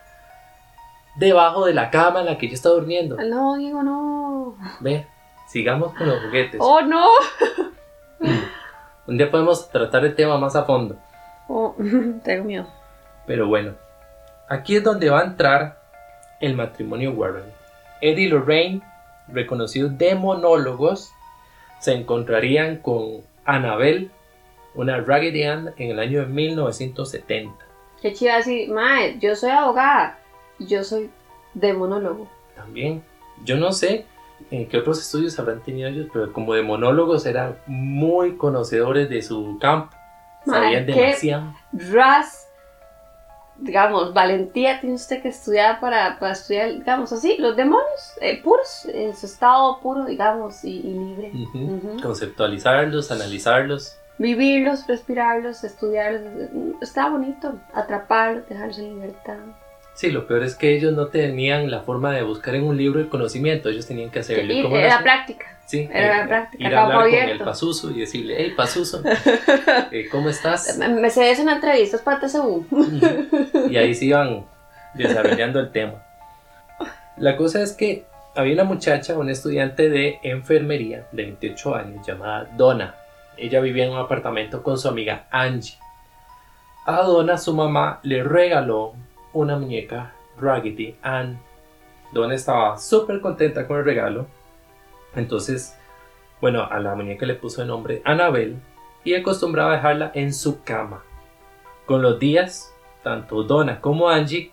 Debajo 1.16 1.66
de 1.66 1.74
la 1.74 1.90
cama 1.90 2.22
en 2.22 2.26
la 2.26 2.38
que 2.38 2.48
yo 2.48 2.54
estaba 2.54 2.76
durmiendo. 2.76 3.18
No, 3.18 3.56
Diego, 3.56 3.84
no. 3.84 4.58
Ve, 4.80 5.08
sigamos 5.48 5.94
con 5.94 6.08
los 6.08 6.22
juguetes. 6.24 6.60
Oh, 6.62 6.82
no. 6.82 7.08
Un 9.08 9.18
día 9.18 9.30
podemos 9.30 9.70
tratar 9.70 10.04
el 10.06 10.16
tema 10.16 10.38
más 10.38 10.56
a 10.56 10.64
fondo. 10.64 10.98
Oh, 11.48 11.76
tengo 12.24 12.44
miedo. 12.44 12.68
Pero 13.28 13.48
bueno, 13.48 13.74
Aquí 14.48 14.76
es 14.76 14.84
donde 14.84 15.10
va 15.10 15.22
a 15.22 15.26
entrar 15.26 15.80
el 16.40 16.56
matrimonio 16.56 17.12
Warren. 17.14 17.52
Eddie 18.02 18.26
y 18.26 18.28
Lorraine, 18.28 18.82
reconocidos 19.28 19.98
demonólogos, 19.98 21.12
se 21.80 21.94
encontrarían 21.94 22.78
con 22.78 23.22
Annabelle, 23.46 24.12
una 24.76 24.98
Raggedy 24.98 25.44
Ann, 25.44 25.74
en 25.78 25.90
el 25.90 26.00
año 26.00 26.20
de 26.20 26.28
1970. 26.28 27.56
Qué 28.02 28.14
chido 28.14 28.34
así, 28.34 28.68
mae, 28.68 29.18
yo 29.18 29.36
soy 29.36 29.50
abogada 29.50 30.20
yo 30.60 30.84
soy 30.84 31.10
demonólogo. 31.54 32.28
También, 32.56 33.04
yo 33.44 33.58
no 33.58 33.72
sé 33.72 34.06
en 34.52 34.68
qué 34.68 34.78
otros 34.78 35.00
estudios 35.00 35.38
habrán 35.40 35.62
tenido 35.62 35.90
ellos, 35.90 36.08
pero 36.12 36.32
como 36.32 36.54
demonólogos 36.54 37.26
eran 37.26 37.58
muy 37.68 38.38
conocedores 38.38 39.10
de 39.10 39.22
su 39.22 39.58
campo. 39.60 39.96
Sabían 40.46 40.86
demasiado. 40.86 41.54
Ras, 41.92 42.48
digamos, 43.58 44.14
valentía 44.14 44.80
tiene 44.80 44.96
usted 44.96 45.22
que 45.22 45.30
estudiar 45.30 45.80
para, 45.80 46.20
para 46.20 46.34
estudiar, 46.34 46.74
digamos 46.74 47.12
así, 47.12 47.38
los 47.40 47.56
demonios 47.56 48.14
eh, 48.22 48.42
puros, 48.44 48.86
en 48.86 49.16
su 49.16 49.26
estado 49.26 49.80
puro, 49.80 50.06
digamos, 50.06 50.64
y, 50.64 50.80
y 50.80 50.94
libre. 50.94 51.32
Conceptualizarlos, 52.02 53.12
analizarlos. 53.12 53.98
Vivirlos, 54.18 54.88
respirarlos, 54.88 55.64
estudiarlos, 55.64 56.50
está 56.82 57.10
bonito, 57.10 57.56
atraparlos, 57.74 58.48
dejarlos 58.48 58.80
en 58.80 58.96
libertad. 58.96 59.38
Sí, 59.96 60.12
lo 60.12 60.28
peor 60.28 60.44
es 60.44 60.56
que 60.56 60.76
ellos 60.76 60.94
no 60.94 61.08
tenían 61.08 61.72
la 61.72 61.80
forma 61.82 62.12
de 62.14 62.22
buscar 62.22 62.54
en 62.56 62.64
un 62.66 62.76
libro 62.78 63.00
el 63.00 63.08
conocimiento, 63.10 63.70
ellos 63.70 63.88
tenían 63.88 64.10
que 64.12 64.20
hacerlo. 64.20 64.54
¿Y 64.54 64.60
Y 64.60 64.62
cómo 64.64 64.76
lo 64.76 64.82
era 64.82 64.88
hacían? 64.98 65.04
práctica. 65.04 65.46
Sí, 65.66 65.90
era 65.92 66.18
eh, 66.18 66.22
la 66.22 66.28
práctica, 66.28 66.68
ir 66.68 66.76
a 66.76 66.84
hablar 66.84 66.98
con 66.98 67.08
abierto. 67.08 67.32
el 67.32 67.40
Pazuzu 67.40 67.92
y 67.92 68.00
decirle, 68.02 68.36
hey 68.38 68.54
Pazuzu, 68.56 69.02
eh, 69.92 70.08
¿cómo 70.12 70.30
estás? 70.30 70.78
Me, 70.90 71.10
sé 71.10 71.32
eso 71.32 71.42
en 71.42 71.50
entrevistas 71.50 72.02
para 72.02 72.20
TCU. 72.20 72.66
Y 73.70 73.78
ahí 73.78 73.96
se 73.96 74.06
iban 74.06 74.46
desarrollando 74.94 75.60
el 75.60 75.72
tema. 75.72 76.04
La 77.18 77.38
cosa 77.38 77.62
es 77.64 77.72
que 77.74 78.06
había 78.36 78.54
una 78.54 78.66
muchacha, 78.66 79.18
una 79.18 79.32
estudiante 79.32 79.90
de 79.90 80.20
enfermería 80.24 81.08
de 81.14 81.24
28 81.24 81.74
años 81.76 82.06
llamada 82.06 82.50
Donna. 82.58 82.96
Ella 83.38 83.60
vivía 83.62 83.86
en 83.86 83.92
un 83.92 83.98
apartamento 84.00 84.62
con 84.62 84.78
su 84.78 84.88
amiga 84.90 85.26
Angie. 85.32 85.78
A 86.86 87.02
Donna 87.02 87.38
su 87.38 87.54
mamá 87.56 88.00
le 88.04 88.24
regaló 88.24 88.94
una 89.36 89.58
muñeca 89.58 90.14
Raggedy 90.40 90.96
Ann. 91.02 91.38
Donna 92.12 92.34
estaba 92.34 92.78
súper 92.78 93.22
contenta 93.22 93.68
con 93.68 93.78
el 93.78 93.86
regalo. 93.86 94.28
Entonces, 95.16 95.78
bueno, 96.42 96.64
a 96.64 96.80
la 96.80 96.96
muñeca 96.96 97.26
le 97.26 97.36
puso 97.36 97.62
el 97.62 97.68
nombre 97.68 98.02
Annabelle 98.06 98.56
y 99.04 99.14
acostumbraba 99.14 99.74
a 99.74 99.76
dejarla 99.76 100.12
en 100.16 100.34
su 100.34 100.64
cama. 100.64 101.04
Con 101.86 102.02
los 102.02 102.18
días, 102.18 102.74
tanto 103.04 103.44
Donna 103.44 103.82
como 103.82 104.10
Angie 104.10 104.52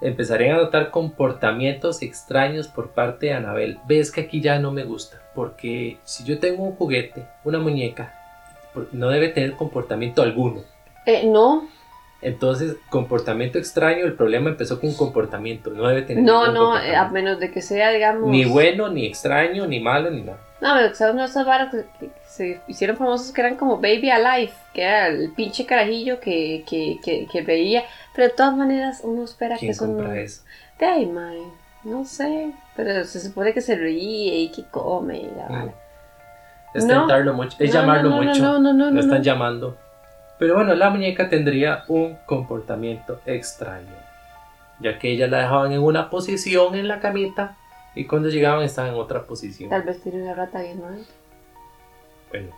empezarían 0.00 0.56
a 0.56 0.62
notar 0.62 0.90
comportamientos 0.90 2.02
extraños 2.02 2.68
por 2.68 2.90
parte 2.90 3.26
de 3.26 3.34
Annabelle. 3.34 3.78
Ves 3.86 4.10
que 4.10 4.22
aquí 4.22 4.40
ya 4.40 4.58
no 4.58 4.72
me 4.72 4.84
gusta, 4.84 5.22
porque 5.34 5.98
si 6.04 6.24
yo 6.24 6.38
tengo 6.38 6.64
un 6.64 6.76
juguete, 6.76 7.26
una 7.44 7.58
muñeca, 7.58 8.12
no 8.92 9.08
debe 9.08 9.28
tener 9.28 9.54
comportamiento 9.54 10.20
alguno. 10.20 10.62
Eh, 11.06 11.24
no, 11.26 11.68
Entonces, 12.22 12.76
comportamiento 12.90 13.58
extraño, 13.58 14.04
el 14.04 14.14
problema 14.14 14.48
empezó 14.50 14.80
con 14.80 14.94
comportamiento, 14.94 15.70
no 15.70 15.86
debe 15.86 16.02
tener 16.02 16.24
no, 16.24 16.50
no, 16.50 16.78
eh, 16.80 16.96
a 16.96 17.08
menos 17.08 17.38
de 17.38 17.50
que 17.50 17.60
sea, 17.60 17.90
digamos. 17.90 18.28
ni 18.30 18.44
bueno, 18.46 18.88
ni 18.88 19.06
extraño, 19.06 19.66
ni 19.66 19.80
malo, 19.80 20.10
ni 20.10 20.22
nada. 20.22 20.38
No, 20.60 20.74
pero 20.74 20.88
que 20.88 20.94
son 20.94 21.10
unas 21.14 21.34
varas 21.44 21.70
que, 21.70 21.84
que 22.00 22.10
se 22.26 22.60
hicieron 22.66 22.96
famosos 22.96 23.30
que 23.32 23.42
eran 23.42 23.56
como 23.56 23.76
Baby 23.76 24.08
Alive, 24.10 24.52
que 24.72 24.82
era 24.82 25.08
el 25.08 25.30
pinche 25.32 25.66
carajillo 25.66 26.18
que, 26.18 26.64
que, 26.66 26.98
que, 27.04 27.26
que 27.30 27.42
veía. 27.42 27.84
Pero 28.14 28.28
de 28.28 28.34
todas 28.34 28.56
maneras, 28.56 29.02
uno 29.04 29.24
espera 29.24 29.56
que 29.56 29.60
¿Quién 29.60 29.72
eso 29.72 29.86
no. 29.86 29.96
compra 29.98 30.18
eso? 30.18 30.42
De 30.78 30.86
ahí, 30.86 31.04
mae, 31.06 31.38
no 31.84 32.06
sé. 32.06 32.52
Pero 32.74 33.04
se 33.04 33.20
supone 33.20 33.52
que 33.52 33.60
se 33.60 33.76
ríe 33.76 34.36
y 34.38 34.48
que 34.50 34.64
come 34.64 35.18
y 35.18 35.30
la 35.36 35.46
vara. 35.48 35.74
Es 36.74 36.84
No. 36.86 37.00
tentarlo 37.00 37.34
mucho, 37.34 37.56
es 37.60 37.72
No, 37.74 37.80
llamarlo 37.80 38.08
no, 38.10 38.16
no, 38.16 38.22
mucho. 38.22 38.42
No, 38.42 38.58
no, 38.58 38.72
no, 38.72 38.84
lo 38.86 38.90
no. 38.92 39.00
están 39.00 39.18
no. 39.18 39.22
llamando. 39.24 39.76
Pero 40.38 40.54
bueno, 40.54 40.74
la 40.74 40.90
muñeca 40.90 41.28
tendría 41.28 41.84
un 41.88 42.16
comportamiento 42.26 43.20
extraño, 43.24 43.94
ya 44.80 44.98
que 44.98 45.10
ella 45.12 45.26
la 45.28 45.38
dejaban 45.38 45.72
en 45.72 45.82
una 45.82 46.10
posición 46.10 46.74
en 46.74 46.88
la 46.88 47.00
camita 47.00 47.56
y 47.94 48.04
cuando 48.06 48.28
llegaban 48.28 48.62
estaban 48.62 48.92
en 48.92 48.96
otra 49.00 49.22
posición. 49.22 49.70
Tal 49.70 49.82
vez 49.82 50.02
tiene 50.02 50.22
una 50.22 50.34
rata 50.34 50.60
bien 50.60 50.82
mal. 50.82 51.04
Bueno, 52.30 52.48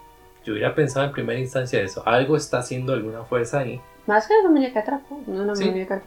yo 0.45 0.53
hubiera 0.55 0.75
pensado 0.75 1.07
en 1.07 1.13
primera 1.13 1.39
instancia 1.39 1.81
eso, 1.81 2.03
algo 2.07 2.37
está 2.37 2.59
haciendo 2.59 2.93
alguna 2.93 3.23
fuerza 3.25 3.61
ahí. 3.61 3.81
Más 4.07 4.27
que 4.27 4.33
una 4.41 4.49
muñeca 4.51 4.83
trapo, 4.83 5.21
no 5.27 5.43
una 5.43 5.55
Sí. 5.55 5.67
muñeca 5.67 6.03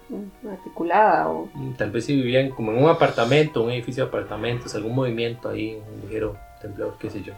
articulada 0.51 1.29
o. 1.29 1.47
Mm, 1.53 1.73
Tal 1.73 1.91
vez 1.91 2.03
si 2.05 2.15
vivían 2.15 2.49
como 2.49 2.71
en 2.71 2.83
un 2.83 2.89
apartamento, 2.89 3.63
un 3.63 3.69
edificio 3.71 4.03
de 4.03 4.09
apartamentos, 4.09 4.73
algún 4.75 4.95
movimiento 4.95 5.47
ahí, 5.49 5.79
un 5.93 6.01
ligero 6.01 6.35
temblor, 6.61 6.97
qué 6.99 7.09
sé 7.11 7.21
yo. 7.21 7.33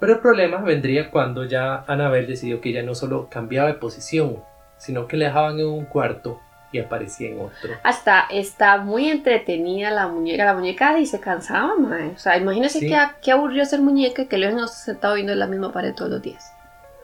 Pero 0.00 0.14
el 0.14 0.18
problema 0.20 0.58
vendría 0.58 1.10
cuando 1.10 1.44
ya 1.44 1.84
Anabel 1.86 2.26
decidió 2.26 2.60
que 2.60 2.70
ella 2.70 2.82
no 2.82 2.94
solo 2.94 3.28
cambiaba 3.30 3.68
de 3.68 3.74
posición, 3.74 4.42
sino 4.76 5.06
que 5.08 5.16
la 5.16 5.26
dejaban 5.26 5.58
en 5.58 5.66
un 5.66 5.84
cuarto 5.86 6.40
y 6.70 6.78
aparecía 6.78 7.30
en 7.30 7.40
otro. 7.40 7.74
Hasta 7.82 8.26
está 8.30 8.76
muy 8.78 9.08
entretenida 9.10 9.90
la 9.90 10.06
muñeca. 10.06 10.44
La 10.44 10.54
muñeca 10.54 10.98
y 10.98 11.06
se 11.06 11.18
cansaba, 11.18 11.74
mae. 11.76 12.10
O 12.10 12.18
sea, 12.18 12.36
imagínese 12.36 12.80
Sí. 12.80 12.88
qué, 12.88 12.96
qué 13.22 13.32
aburrido 13.32 13.64
ser 13.64 13.80
muñeca 13.80 14.22
y 14.22 14.26
que 14.26 14.38
luego 14.38 14.56
nos 14.56 14.74
sentado 14.74 15.14
viendo 15.14 15.34
la 15.34 15.46
misma 15.46 15.72
pared 15.72 15.94
todos 15.94 16.10
los 16.10 16.22
días. 16.22 16.52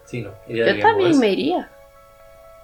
Sí, 0.04 0.20
no, 0.20 0.30
ella 0.46 0.72
Yo 0.74 0.80
también 0.82 1.18
me 1.18 1.30
iría. 1.30 1.68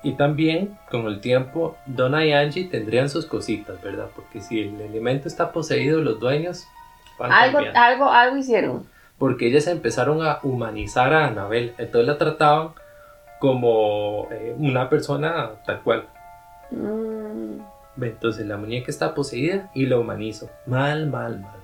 Y 0.02 0.12
también, 0.12 0.78
con 0.90 1.06
el 1.06 1.20
tiempo, 1.20 1.76
Donna 1.86 2.24
y 2.24 2.32
Angie 2.32 2.68
tendrían 2.68 3.08
sus 3.08 3.26
cositas, 3.26 3.80
¿verdad? 3.82 4.06
Porque 4.14 4.40
si 4.40 4.60
el 4.60 4.80
elemento 4.80 5.26
está 5.28 5.52
poseído, 5.52 6.00
los 6.00 6.20
dueños 6.20 6.64
van 7.18 7.32
Algo, 7.32 7.54
cambiando. 7.56 7.80
algo, 7.80 8.10
algo 8.10 8.36
hicieron. 8.36 8.86
Porque 9.20 9.46
ellas 9.46 9.68
empezaron 9.68 10.26
a 10.26 10.40
humanizar 10.42 11.14
a 11.14 11.26
Anabel. 11.28 11.74
Entonces 11.78 12.08
la 12.08 12.18
trataban 12.18 12.70
como 13.38 14.26
eh, 14.32 14.56
una 14.58 14.88
persona 14.88 15.50
tal 15.64 15.82
cual. 15.82 16.08
Mm, 16.72 17.60
Entonces 18.02 18.46
la 18.46 18.56
muñeca 18.56 18.90
está 18.90 19.14
poseída 19.14 19.70
y 19.74 19.86
la 19.86 19.98
humanizo. 19.98 20.50
Mal, 20.66 21.06
mal, 21.08 21.38
mal. 21.38 21.60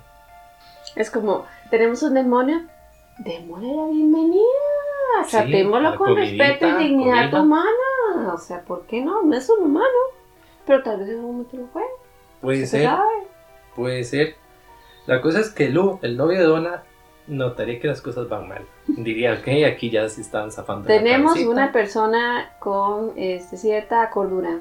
Es 0.95 1.11
como, 1.11 1.45
tenemos 1.69 2.01
un 2.03 2.13
demonio. 2.13 2.61
Démosle 3.17 3.75
la 3.75 3.87
bienvenida. 3.87 4.43
La 5.81 5.95
con 5.95 6.07
comidita, 6.09 6.43
respeto 6.47 6.79
y 6.79 6.83
dignidad 6.83 7.31
comida. 7.31 7.41
humana. 7.41 8.33
O 8.33 8.37
sea, 8.37 8.61
¿por 8.61 8.85
qué 8.85 9.01
no? 9.01 9.23
No 9.23 9.35
es 9.35 9.49
un 9.49 9.65
humano. 9.65 9.87
Pero 10.65 10.83
tal 10.83 10.99
vez 10.99 11.09
en 11.09 11.19
un 11.19 11.25
momento 11.25 11.57
lo 11.57 11.67
fue. 11.67 11.81
Puede 12.41 12.67
Se 12.67 12.81
ser, 12.81 12.89
puede 13.75 14.03
ser. 14.03 14.35
La 15.07 15.21
cosa 15.21 15.39
es 15.39 15.49
que 15.49 15.69
Lu, 15.69 15.97
el 16.03 16.17
novio 16.17 16.37
de 16.37 16.43
Donna, 16.45 16.83
notaría 17.27 17.79
que 17.79 17.87
las 17.87 18.01
cosas 18.01 18.27
van 18.29 18.47
mal. 18.47 18.65
Diría, 18.87 19.33
ok, 19.33 19.47
aquí 19.71 19.89
ya 19.89 20.07
se 20.09 20.21
están 20.21 20.51
zafando. 20.51 20.87
Tenemos 20.87 21.39
una 21.39 21.71
persona 21.71 22.51
con 22.59 23.13
este, 23.17 23.57
cierta 23.57 24.09
cordura 24.09 24.59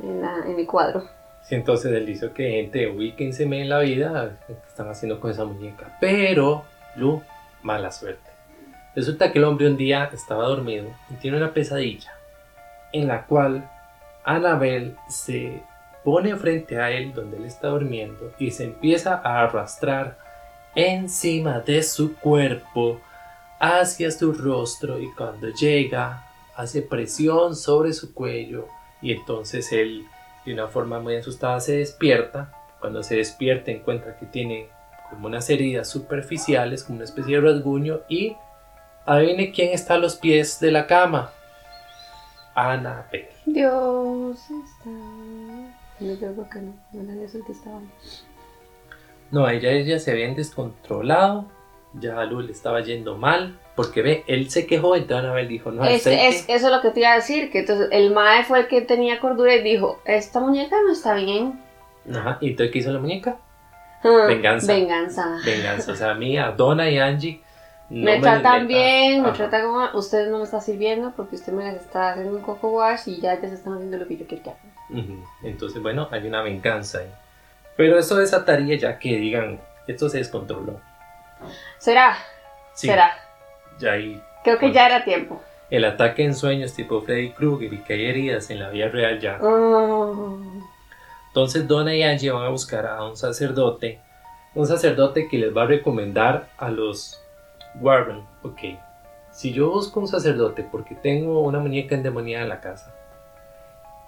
en, 0.00 0.20
la, 0.20 0.36
en 0.46 0.58
el 0.58 0.66
cuadro. 0.66 1.04
Sí, 1.42 1.54
entonces 1.54 1.92
él 1.92 2.06
dice, 2.06 2.26
ok, 2.26 2.36
gente, 2.36 2.88
ubíquense 2.88 3.42
en 3.44 3.68
la 3.68 3.80
vida, 3.80 4.38
¿qué 4.46 4.54
están 4.68 4.88
haciendo 4.88 5.18
con 5.20 5.30
esa 5.30 5.44
muñeca? 5.44 5.96
Pero, 6.00 6.64
Lu, 6.96 7.22
mala 7.62 7.90
suerte. 7.90 8.30
Resulta 8.94 9.32
que 9.32 9.38
el 9.38 9.44
hombre 9.44 9.66
un 9.68 9.76
día 9.76 10.08
estaba 10.12 10.46
dormido 10.46 10.86
y 11.10 11.14
tiene 11.14 11.38
una 11.38 11.52
pesadilla 11.52 12.12
en 12.92 13.08
la 13.08 13.26
cual 13.26 13.68
Annabel 14.24 14.96
se 15.08 15.62
pone 16.04 16.36
frente 16.36 16.78
a 16.78 16.90
él 16.90 17.14
donde 17.14 17.38
él 17.38 17.44
está 17.44 17.68
durmiendo 17.68 18.32
y 18.38 18.50
se 18.50 18.64
empieza 18.64 19.14
a 19.24 19.42
arrastrar 19.42 20.18
encima 20.74 21.60
de 21.60 21.82
su 21.82 22.14
cuerpo 22.16 23.00
hacia 23.58 24.10
su 24.10 24.32
rostro 24.32 24.98
y 24.98 25.12
cuando 25.12 25.48
llega 25.48 26.26
hace 26.56 26.82
presión 26.82 27.54
sobre 27.54 27.92
su 27.92 28.12
cuello 28.14 28.68
y 29.00 29.12
entonces 29.12 29.72
él 29.72 30.06
de 30.44 30.52
una 30.52 30.68
forma 30.68 30.98
muy 31.00 31.16
asustada 31.16 31.60
se 31.60 31.76
despierta. 31.76 32.52
Cuando 32.80 33.02
se 33.02 33.16
despierta 33.16 33.70
encuentra 33.70 34.16
que 34.16 34.26
tiene 34.26 34.68
como 35.10 35.26
unas 35.26 35.48
heridas 35.50 35.88
superficiales, 35.88 36.82
como 36.82 36.96
una 36.96 37.04
especie 37.04 37.36
de 37.36 37.42
rasguño 37.42 38.00
y 38.08 38.36
adivine 39.06 39.52
quién 39.52 39.72
está 39.72 39.94
a 39.94 39.98
los 39.98 40.16
pies 40.16 40.58
de 40.58 40.70
la 40.70 40.86
cama. 40.86 41.30
Annabelle. 42.54 43.30
Dios 43.46 44.38
está. 44.38 44.90
No 46.00 46.16
creo 46.16 46.50
que 46.50 46.60
no. 46.60 46.74
No 46.92 47.12
era 47.12 47.30
que. 47.30 47.52
No, 49.32 49.48
ella, 49.48 49.70
ella 49.72 49.98
se 49.98 50.12
habían 50.12 50.36
descontrolado. 50.36 51.46
Ya 51.94 52.18
a 52.20 52.24
Lu 52.24 52.40
le 52.40 52.52
estaba 52.52 52.80
yendo 52.82 53.16
mal. 53.18 53.58
Porque 53.74 54.02
ve, 54.02 54.24
él 54.26 54.50
se 54.50 54.66
quejó, 54.66 54.94
entonces 54.94 55.24
Annabelle 55.24 55.48
dijo, 55.48 55.70
no, 55.72 55.84
Es, 55.84 56.02
¿sabe 56.02 56.28
es- 56.28 56.44
eso 56.48 56.66
es 56.66 56.72
lo 56.72 56.80
que 56.82 56.90
te 56.90 57.00
iba 57.00 57.12
a 57.12 57.16
decir. 57.16 57.50
Que 57.50 57.60
entonces 57.60 57.88
el 57.90 58.12
Mae 58.12 58.44
fue 58.44 58.60
el 58.60 58.68
que 58.68 58.82
tenía 58.82 59.18
cordura 59.18 59.54
y 59.54 59.62
dijo: 59.62 60.00
Esta 60.04 60.40
muñeca 60.40 60.76
no 60.86 60.92
está 60.92 61.14
bien. 61.14 61.60
Ajá, 62.14 62.36
¿y 62.40 62.50
entonces 62.50 62.72
qué 62.72 62.78
hizo 62.80 62.92
la 62.92 62.98
muñeca? 63.00 63.36
Ah, 64.04 64.24
Venganza. 64.28 64.72
Venganza. 64.74 65.38
Venganza. 65.44 65.92
O 65.92 65.94
sea, 65.96 66.10
a 66.10 66.14
mí, 66.14 66.36
a 66.36 66.50
Donna 66.50 66.90
y 66.90 66.98
Angie. 66.98 67.40
no 67.88 68.04
me 68.04 68.18
tratan 68.20 68.58
les- 68.60 68.68
bien, 68.68 69.22
me 69.22 69.28
Ajá. 69.28 69.36
tratan 69.38 69.62
como. 69.66 69.88
Usted 69.98 70.28
no 70.30 70.38
me 70.38 70.44
está 70.44 70.60
sirviendo 70.60 71.12
porque 71.16 71.36
usted 71.36 71.52
me 71.54 71.70
está 71.74 72.10
haciendo 72.10 72.36
un 72.36 72.42
coco 72.42 72.68
wash 72.72 73.02
y 73.08 73.20
ya, 73.20 73.40
ya 73.40 73.48
se 73.48 73.54
están 73.54 73.74
haciendo 73.74 73.96
lo 73.96 74.06
que 74.06 74.16
yo 74.18 74.26
quiero 74.26 74.44
que 74.44 74.50
hagan. 74.50 75.22
Entonces, 75.42 75.80
bueno, 75.82 76.08
hay 76.10 76.26
una 76.26 76.42
venganza 76.42 76.98
ahí. 76.98 77.08
Pero 77.82 77.98
eso 77.98 78.16
desataría 78.16 78.76
ya 78.76 78.96
que 78.96 79.16
digan, 79.16 79.58
esto 79.88 80.08
se 80.08 80.18
descontroló. 80.18 80.80
¿Será? 81.78 82.16
Sí, 82.74 82.86
¿Será? 82.86 83.12
Ya 83.80 83.90
hay 83.94 84.22
Creo 84.44 84.56
que 84.56 84.66
Bueno. 84.66 84.74
ya 84.76 84.86
era 84.86 85.04
tiempo. 85.04 85.42
el 85.68 85.84
ataque 85.84 86.22
en 86.22 86.36
sueños 86.36 86.74
tipo 86.74 87.00
Freddy 87.02 87.32
Krueger 87.32 87.72
y 87.72 87.78
que 87.78 87.94
hay 87.94 88.06
heridas 88.06 88.50
en 88.50 88.60
la 88.60 88.68
vida 88.70 88.86
real 88.86 89.18
ya. 89.18 89.36
Oh. 89.42 90.38
Entonces 91.26 91.66
Donna 91.66 91.92
y 91.92 92.04
Angie 92.04 92.30
van 92.30 92.44
a 92.44 92.50
buscar 92.50 92.86
a 92.86 93.04
un 93.04 93.16
sacerdote, 93.16 93.98
un 94.54 94.68
sacerdote 94.68 95.26
que 95.28 95.38
les 95.38 95.52
va 95.56 95.62
a 95.64 95.66
recomendar 95.66 96.50
a 96.58 96.70
los 96.70 97.20
Warren, 97.80 98.22
ok, 98.44 98.60
si 99.32 99.52
yo 99.52 99.70
busco 99.70 99.98
un 99.98 100.06
sacerdote 100.06 100.62
porque 100.70 100.94
tengo 100.94 101.40
una 101.40 101.58
muñeca 101.58 101.96
endemoniada 101.96 102.44
en 102.44 102.48
la 102.48 102.60
casa 102.60 102.94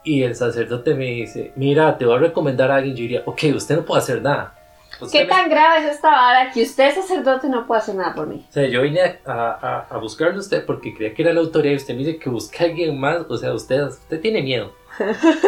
y 0.05 0.23
el 0.23 0.35
sacerdote 0.37 0.95
me 0.95 1.07
dice, 1.07 1.53
mira, 1.57 1.97
te 1.99 2.05
voy 2.07 2.17
a 2.17 2.19
recomendar 2.19 2.71
a 2.71 2.77
alguien, 2.77 2.95
yo 2.95 3.03
diría, 3.03 3.23
ok, 3.27 3.43
usted 3.55 3.77
no 3.77 3.85
puede 3.85 4.03
hacer 4.03 4.23
nada. 4.23 4.55
Usted 5.01 5.19
¿Qué 5.21 5.25
me- 5.25 5.31
tan 5.31 5.49
grave 5.51 5.87
es 5.87 5.95
esta 5.97 6.11
vara 6.11 6.53
que 6.53 6.63
usted, 6.63 6.95
sacerdote, 6.95 7.49
no 7.49 7.67
puede 7.67 7.81
hacer 7.81 7.95
nada 7.97 8.15
por 8.15 8.27
mí? 8.29 8.47
O 8.49 8.53
sea, 8.53 8.67
yo 8.69 8.83
vine 8.83 9.01
a, 9.01 9.17
a, 9.27 9.87
a 9.91 9.99
buscarle 9.99 10.37
a 10.37 10.41
usted 10.41 10.65
porque 10.65 10.95
creía 10.95 11.13
que 11.15 11.23
era 11.23 11.33
la 11.33 11.41
autoridad 11.41 11.73
y 11.73 11.77
usted 11.77 11.95
me 11.95 12.05
dice 12.05 12.19
que 12.19 12.31
busque 12.31 12.63
a 12.63 12.67
alguien 12.69 12.99
más. 13.01 13.19
O 13.29 13.37
sea, 13.37 13.53
usted, 13.53 13.83
usted 13.83 14.21
tiene 14.21 14.41
miedo. 14.43 14.73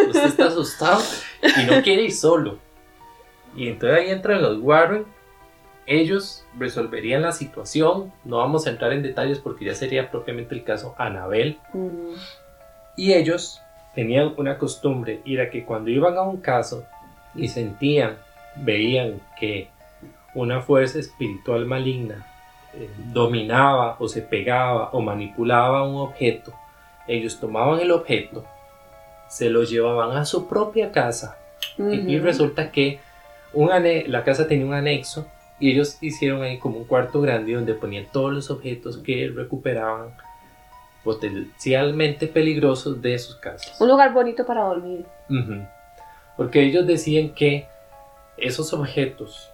Usted 0.09 0.25
está 0.25 0.47
asustado 0.49 1.01
y 1.43 1.65
no 1.71 1.81
quiere 1.83 2.03
ir 2.03 2.13
solo. 2.13 2.59
Y 3.55 3.69
entonces 3.69 3.99
ahí 4.01 4.11
entran 4.11 4.43
los 4.43 4.59
Warren. 4.59 5.05
Ellos 5.87 6.45
resolverían 6.59 7.23
la 7.23 7.31
situación. 7.31 8.13
No 8.25 8.39
vamos 8.39 8.67
a 8.67 8.71
entrar 8.71 8.93
en 8.93 9.03
detalles 9.05 9.39
porque 9.39 9.65
ya 9.67 9.75
sería 9.77 10.11
propiamente 10.11 10.55
el 10.57 10.65
caso 10.65 10.95
Anabel. 10.99 11.59
Ujú. 11.73 12.15
Y 12.97 13.13
ellos 13.13 13.61
tenían 13.97 14.35
una 14.37 14.59
costumbre, 14.59 15.23
y 15.25 15.35
era 15.35 15.49
que 15.49 15.65
cuando 15.65 15.91
iban 15.91 16.19
a 16.19 16.23
un 16.23 16.37
caso 16.37 16.85
y 17.35 17.49
sentían, 17.49 18.19
veían 18.55 19.23
que 19.41 19.69
una 20.35 20.61
fuerza 20.61 20.99
espiritual 20.99 21.65
maligna 21.65 22.27
eh, 22.75 22.91
dominaba 23.07 23.97
o 23.99 24.07
se 24.07 24.21
pegaba 24.21 24.91
o 24.93 25.01
manipulaba 25.01 25.83
un 25.83 25.97
objeto, 25.97 26.53
ellos 27.09 27.41
tomaban 27.41 27.81
el 27.81 27.91
objeto, 27.91 28.45
se 29.29 29.49
lo 29.49 29.63
llevaban 29.63 30.15
a 30.15 30.27
su 30.27 30.47
propia 30.47 30.93
casa. 30.93 31.39
Y, 31.79 32.19
resulta 32.19 32.71
que 32.71 33.01
un 33.55 33.71
la 34.07 34.25
casa 34.25 34.47
tenía 34.47 34.67
un 34.67 34.75
anexo 34.75 35.27
y 35.59 35.73
ellos 35.73 35.97
hicieron 36.03 36.43
ahí 36.43 36.59
como 36.59 36.77
un 36.77 36.85
cuarto 36.85 37.23
grande 37.23 37.55
donde 37.55 37.73
ponían 37.73 38.07
todos 38.13 38.33
los 38.33 38.51
objetos 38.51 38.99
que 38.99 39.33
recuperaban 39.35 40.11
potencialmente 41.07 42.27
peligrosos 42.27 43.01
de 43.01 43.17
sus 43.17 43.37
casas. 43.37 43.81
Un 43.81 43.87
lugar 43.87 44.13
bonito 44.13 44.45
para 44.45 44.63
dormir. 44.63 45.07
Ujú. 45.31 45.65
Porque 46.37 46.65
ellos 46.65 46.85
decían 46.85 47.33
que 47.33 47.69
esos 48.37 48.73
objetos 48.73 49.49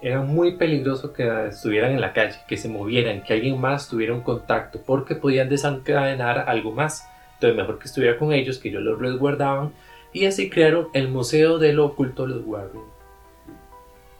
eran 0.00 0.28
muy 0.28 0.56
peligrosos 0.56 1.10
que 1.10 1.48
estuvieran 1.48 1.90
en 1.90 2.00
la 2.00 2.12
calle, 2.12 2.38
que 2.46 2.56
se 2.56 2.68
movieran, 2.68 3.24
que 3.24 3.32
alguien 3.32 3.60
más 3.60 3.88
tuviera 3.88 4.14
un 4.14 4.20
contacto, 4.20 4.80
porque 4.86 5.16
podían 5.16 5.48
desencadenar 5.48 6.48
algo 6.48 6.70
más. 6.70 7.04
Entonces 7.34 7.56
mejor 7.56 7.80
que 7.80 7.86
estuviera 7.86 8.16
con 8.16 8.32
ellos, 8.32 8.58
que 8.58 8.68
ellos 8.68 8.82
los 8.82 9.00
resguardaban, 9.00 9.72
y 10.12 10.26
así 10.26 10.48
crearon 10.48 10.86
el 10.94 11.08
Museo 11.08 11.58
de 11.58 11.72
lo 11.72 11.86
Oculto 11.86 12.28
de 12.28 12.36
los 12.36 12.46
Warren. 12.46 12.82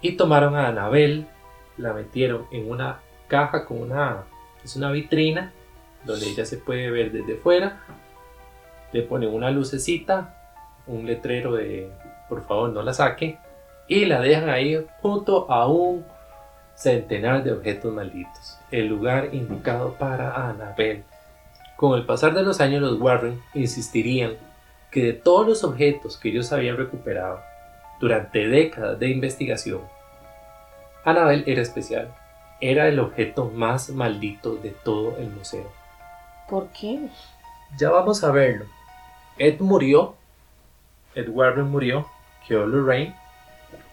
Y 0.00 0.12
tomaron 0.16 0.56
a 0.56 0.66
Anabel, 0.66 1.26
la 1.76 1.92
metieron 1.92 2.46
en 2.50 2.68
una 2.68 2.98
caja 3.28 3.66
con 3.66 3.80
una, 3.80 4.24
es 4.64 4.74
una 4.74 4.90
vitrina, 4.90 5.52
donde 6.04 6.26
ella 6.26 6.45
se 6.45 6.58
puede 6.58 6.91
ver 6.91 7.12
desde 7.12 7.36
fuera, 7.36 7.84
le 8.93 9.02
ponen 9.02 9.32
una 9.32 9.50
lucecita, 9.50 10.34
un 10.86 11.06
letrero 11.06 11.54
de 11.54 11.91
por 12.28 12.47
favor 12.47 12.71
no 12.71 12.82
la 12.82 12.95
saque 12.95 13.38
y 13.88 14.04
la 14.06 14.21
dejan 14.21 14.49
ahí 14.49 14.86
junto 15.00 15.50
a 15.50 15.67
un 15.67 16.04
centenar 16.75 17.45
de 17.45 17.52
objetos 17.52 17.93
malditos, 17.93 18.58
el 18.71 18.86
lugar 18.86 19.30
indicado 19.32 19.95
para 19.95 20.49
Annabelle. 20.49 21.04
Con 21.76 21.99
el 21.99 22.06
pasar 22.06 22.34
de 22.34 22.43
los 22.43 22.60
años 22.60 22.80
los 22.80 23.00
Warren 23.00 23.41
insistirían 23.54 24.34
que 24.91 25.04
de 25.04 25.12
todos 25.12 25.47
los 25.47 25.65
objetos 25.65 26.17
que 26.17 26.30
ellos 26.30 26.52
habían 26.52 26.76
recuperado 26.76 27.41
durante 28.00 28.47
décadas 28.49 28.99
de 28.99 29.08
investigación, 29.08 29.80
Annabelle 31.04 31.45
era 31.47 31.62
especial, 31.62 32.15
era 32.60 32.88
el 32.88 33.00
objeto 33.00 33.47
más 33.47 33.91
maldito 33.91 34.54
de 34.56 34.71
todo 34.71 35.17
el 35.19 35.30
museo. 35.30 35.81
¿Por 36.49 36.69
qué? 36.69 37.09
Ya 37.78 37.91
vamos 37.91 38.23
a 38.25 38.31
verlo. 38.31 38.67
Ed 39.39 39.61
murió. 39.61 40.15
Ed 41.15 41.28
Warren 41.28 41.71
murió. 41.71 42.07
Quedó 42.47 42.67
Lorraine. 42.67 43.15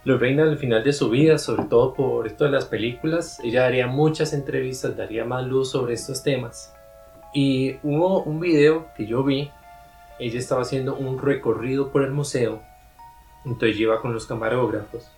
Lorraine 0.05 0.41
al 0.41 0.57
final 0.57 0.83
de 0.83 0.93
su 0.93 1.09
vida, 1.09 1.37
sobre 1.37 1.63
todo 1.65 1.93
por 1.93 2.25
esto 2.25 2.45
de 2.45 2.51
las 2.51 2.65
películas, 2.65 3.39
ella 3.43 3.63
daría 3.63 3.87
muchas 3.87 4.33
entrevistas, 4.33 4.95
daría 4.95 5.25
más 5.25 5.45
luz 5.45 5.71
sobre 5.71 5.93
estos 5.93 6.23
temas. 6.23 6.73
Y 7.33 7.77
hubo 7.83 8.23
un 8.23 8.39
video 8.39 8.87
que 8.95 9.05
yo 9.05 9.23
vi. 9.23 9.51
Ella 10.17 10.39
estaba 10.39 10.61
haciendo 10.61 10.95
un 10.95 11.21
recorrido 11.21 11.91
por 11.91 12.03
el 12.03 12.11
museo. 12.11 12.61
Entonces 13.45 13.79
iba 13.79 14.01
con 14.01 14.13
los 14.13 14.25
camarógrafos. 14.25 15.09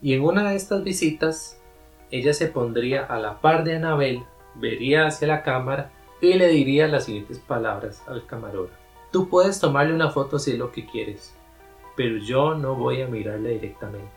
Y 0.00 0.14
en 0.14 0.22
una 0.22 0.50
de 0.50 0.56
estas 0.56 0.84
visitas, 0.84 1.58
ella 2.10 2.32
se 2.32 2.46
pondría 2.46 3.04
a 3.04 3.18
la 3.18 3.40
par 3.40 3.64
de 3.64 3.76
Annabelle, 3.76 4.24
vería 4.54 5.06
hacia 5.06 5.26
la 5.26 5.42
cámara 5.42 5.90
y 6.20 6.34
le 6.34 6.48
diría 6.48 6.88
las 6.88 7.04
siguientes 7.04 7.38
palabras 7.38 8.02
al 8.06 8.24
camarógrafo. 8.26 8.76
Tú 9.12 9.28
puedes 9.28 9.60
tomarle 9.60 9.94
una 9.94 10.10
foto 10.10 10.38
si 10.38 10.52
es 10.52 10.58
lo 10.58 10.72
que 10.72 10.86
quieres, 10.86 11.34
pero 11.96 12.18
yo 12.18 12.54
no 12.54 12.74
voy 12.74 13.02
a 13.02 13.06
mirarla 13.06 13.48
directamente. 13.50 14.08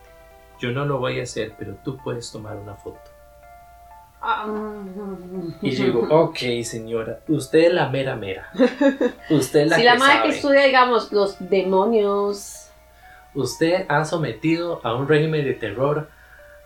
Yo 0.60 0.72
no 0.72 0.86
lo 0.86 0.98
voy 1.00 1.20
a 1.20 1.24
hacer, 1.24 1.54
pero 1.58 1.76
tú 1.84 1.98
puedes 1.98 2.32
tomar 2.32 2.58
una 2.58 2.76
foto. 2.76 3.00
Ah, 4.22 4.46
Y 5.62 5.72
yo 5.72 5.86
digo, 5.86 6.02
ok 6.10 6.38
señora, 6.64 7.20
usted 7.30 7.60
es 7.60 7.74
la 7.74 7.88
mera 7.90 8.16
mera. 8.18 8.50
Usted 9.30 9.62
es 9.62 9.70
la 9.70 9.76
si 9.78 9.82
que 9.82 9.86
la 9.86 9.96
madre 9.96 10.16
sabe. 10.18 10.30
que 10.30 10.36
estudia, 10.36 10.64
digamos, 10.66 11.12
los 11.14 11.38
demonios. 11.40 12.70
Usted 13.34 13.86
ha 13.88 14.04
sometido 14.04 14.82
a 14.84 14.96
un 14.96 15.08
régimen 15.08 15.46
de 15.46 15.54
terror 15.54 16.10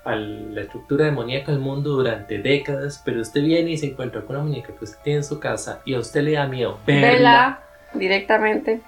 a 0.04 0.16
la 0.16 0.62
estructura 0.62 1.06
demoníaca 1.06 1.52
del 1.52 1.62
mundo 1.62 1.92
durante 1.92 2.38
décadas, 2.40 3.02
pero 3.04 3.22
usted 3.22 3.42
viene 3.42 3.72
y 3.72 3.78
se 3.78 3.88
encuentra 3.88 4.22
con 4.22 4.36
una 4.36 4.46
muñeca 4.46 4.74
que 4.78 4.84
usted 4.84 4.98
tiene 5.04 5.18
en 5.18 5.24
su 5.24 5.40
casa 5.40 5.82
y 5.86 5.94
a 5.94 6.00
usted 6.00 6.22
le 6.24 6.34
da 6.34 6.48
miedo 6.48 6.80
verla. 6.86 7.12
Vela 7.12 7.60
directamente. 7.94 8.82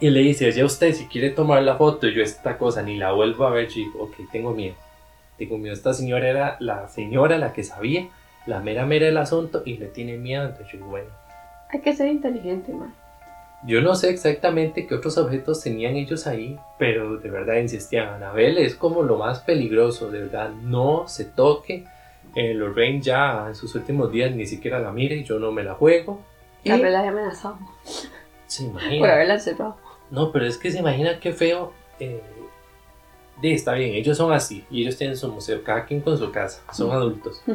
Y 0.00 0.10
le 0.10 0.20
dice, 0.20 0.52
ya 0.52 0.64
usted 0.64 0.92
si 0.92 1.06
quiere 1.06 1.30
tomar 1.30 1.62
la 1.62 1.76
foto, 1.76 2.06
yo 2.08 2.22
esta 2.22 2.56
cosa 2.58 2.82
ni 2.82 2.96
la 2.96 3.12
vuelvo 3.12 3.46
a 3.46 3.50
ver, 3.50 3.68
yo 3.68 3.76
digo, 3.76 4.04
ok, 4.04 4.16
tengo 4.30 4.52
miedo. 4.52 4.74
Tengo 5.36 5.58
miedo. 5.58 5.74
Esta 5.74 5.94
señora 5.94 6.28
era 6.28 6.56
la 6.60 6.88
señora 6.88 7.38
la 7.38 7.52
que 7.52 7.64
sabía 7.64 8.08
la 8.48 8.60
mera 8.60 8.86
mera 8.86 9.06
del 9.06 9.18
asunto 9.18 9.62
y 9.64 9.76
le 9.76 9.86
tiene 9.86 10.16
miedo, 10.16 10.44
entonces 10.44 10.68
yo 10.72 10.78
digo, 10.78 10.90
bueno. 10.90 11.10
Hay 11.70 11.80
que 11.80 11.94
ser 11.94 12.08
inteligente, 12.08 12.72
man. 12.72 12.94
Yo 13.64 13.80
no 13.80 13.94
sé 13.96 14.10
exactamente 14.10 14.86
qué 14.86 14.94
otros 14.94 15.18
objetos 15.18 15.62
tenían 15.62 15.96
ellos 15.96 16.26
ahí, 16.26 16.58
pero 16.78 17.16
de 17.16 17.28
verdad 17.28 17.56
insistían, 17.56 18.08
Anabel 18.08 18.56
es 18.58 18.76
como 18.76 19.02
lo 19.02 19.18
más 19.18 19.40
peligroso, 19.40 20.10
de 20.10 20.20
verdad, 20.20 20.50
no 20.50 21.08
se 21.08 21.24
toque. 21.24 21.84
Eh, 22.36 22.54
Lorraine 22.54 23.00
ya 23.00 23.46
en 23.48 23.54
sus 23.56 23.74
últimos 23.74 24.12
días 24.12 24.32
ni 24.34 24.46
siquiera 24.46 24.78
la 24.78 24.92
mire, 24.92 25.24
yo 25.24 25.38
no 25.40 25.50
me 25.50 25.64
la 25.64 25.74
juego. 25.74 26.20
Y 26.62 26.68
Tal 26.70 26.82
vez 26.82 26.92
la 26.92 27.08
amenazado 27.08 27.58
se 28.46 28.62
por 28.64 28.70
imagina. 28.82 29.12
haberla 29.12 29.34
encerrado. 29.34 29.76
No, 30.10 30.30
pero 30.32 30.46
es 30.46 30.56
que 30.56 30.70
se 30.70 30.78
imagina 30.78 31.18
qué 31.18 31.32
feo. 31.32 31.72
Eh, 32.00 32.22
de, 33.42 33.52
está 33.52 33.74
bien, 33.74 33.94
ellos 33.94 34.16
son 34.16 34.32
así 34.32 34.64
y 34.70 34.82
ellos 34.82 34.96
tienen 34.96 35.16
su 35.16 35.30
museo, 35.32 35.62
cada 35.64 35.84
quien 35.84 36.00
con 36.00 36.16
su 36.16 36.30
casa, 36.32 36.62
son 36.72 36.90
adultos. 36.92 37.42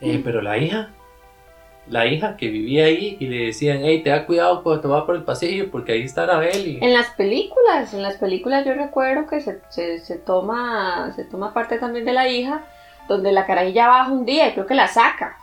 Eh, 0.00 0.20
pero 0.22 0.42
la 0.42 0.58
hija, 0.58 0.90
la 1.86 2.06
hija 2.06 2.36
que 2.36 2.48
vivía 2.48 2.86
ahí 2.86 3.16
y 3.20 3.26
le 3.26 3.46
decían, 3.46 3.80
hey, 3.82 4.02
te 4.02 4.10
da 4.10 4.24
cuidado 4.26 4.62
cuando 4.62 4.80
te 4.82 4.88
vas 4.88 5.04
por 5.04 5.16
el 5.16 5.22
pasillo 5.24 5.70
porque 5.70 5.92
ahí 5.92 6.02
está 6.02 6.24
Anabel. 6.24 6.66
Y... 6.66 6.78
En 6.82 6.92
las 6.94 7.10
películas, 7.10 7.92
en 7.92 8.02
las 8.02 8.16
películas 8.16 8.64
yo 8.64 8.74
recuerdo 8.74 9.26
que 9.26 9.40
se, 9.40 9.60
se, 9.68 9.98
se 10.00 10.16
toma 10.16 11.12
se 11.14 11.24
toma 11.24 11.52
parte 11.52 11.78
también 11.78 12.04
de 12.04 12.12
la 12.12 12.28
hija, 12.28 12.62
donde 13.08 13.32
la 13.32 13.46
carajilla 13.46 13.88
baja 13.88 14.10
un 14.12 14.24
día 14.24 14.48
y 14.48 14.52
creo 14.52 14.66
que 14.66 14.74
la 14.74 14.88
saca. 14.88 15.36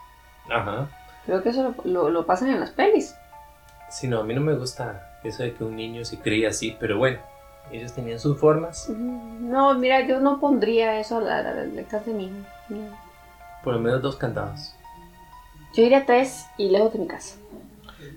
Ajá. 0.50 0.88
Creo 1.26 1.44
que 1.44 1.50
eso 1.50 1.76
lo, 1.84 1.92
lo, 1.92 2.10
lo 2.10 2.26
pasan 2.26 2.50
en 2.50 2.60
las 2.60 2.72
pelis. 2.72 3.16
Sí, 3.90 4.08
no, 4.08 4.20
a 4.20 4.24
mí 4.24 4.34
no 4.34 4.42
me 4.42 4.56
gusta 4.56 5.20
eso 5.24 5.44
de 5.44 5.54
que 5.54 5.64
un 5.64 5.76
niño 5.76 6.04
se 6.06 6.18
cría 6.18 6.50
así, 6.50 6.76
pero 6.80 6.98
bueno, 6.98 7.20
ellos 7.72 7.94
tenían 7.94 8.20
sus 8.20 8.40
formas, 8.40 8.90
No, 8.90 9.76
mira, 9.76 10.08
yo 10.08 10.20
no 10.20 10.40
pondría 10.40 11.00
eso 11.00 11.18
a 11.18 11.22
la, 11.22 11.38
a 11.38 11.44
la, 11.44 11.52
a 11.52 11.66
la 11.66 11.84
casa 11.84 12.06
de 12.06 12.14
mi 12.14 12.26
hijo. 12.26 12.36
no. 12.70 12.98
por 13.64 13.74
lo 13.76 13.80
menos 13.80 14.02
dos 14.02 14.16
candados. 14.16 14.74
Yo 15.74 15.84
iría 15.84 16.00
a 16.00 16.06
tres 16.06 16.46
y 16.58 16.70
lejos 16.70 16.94
de 16.94 17.00
mi 17.00 17.08
casa. 17.08 17.38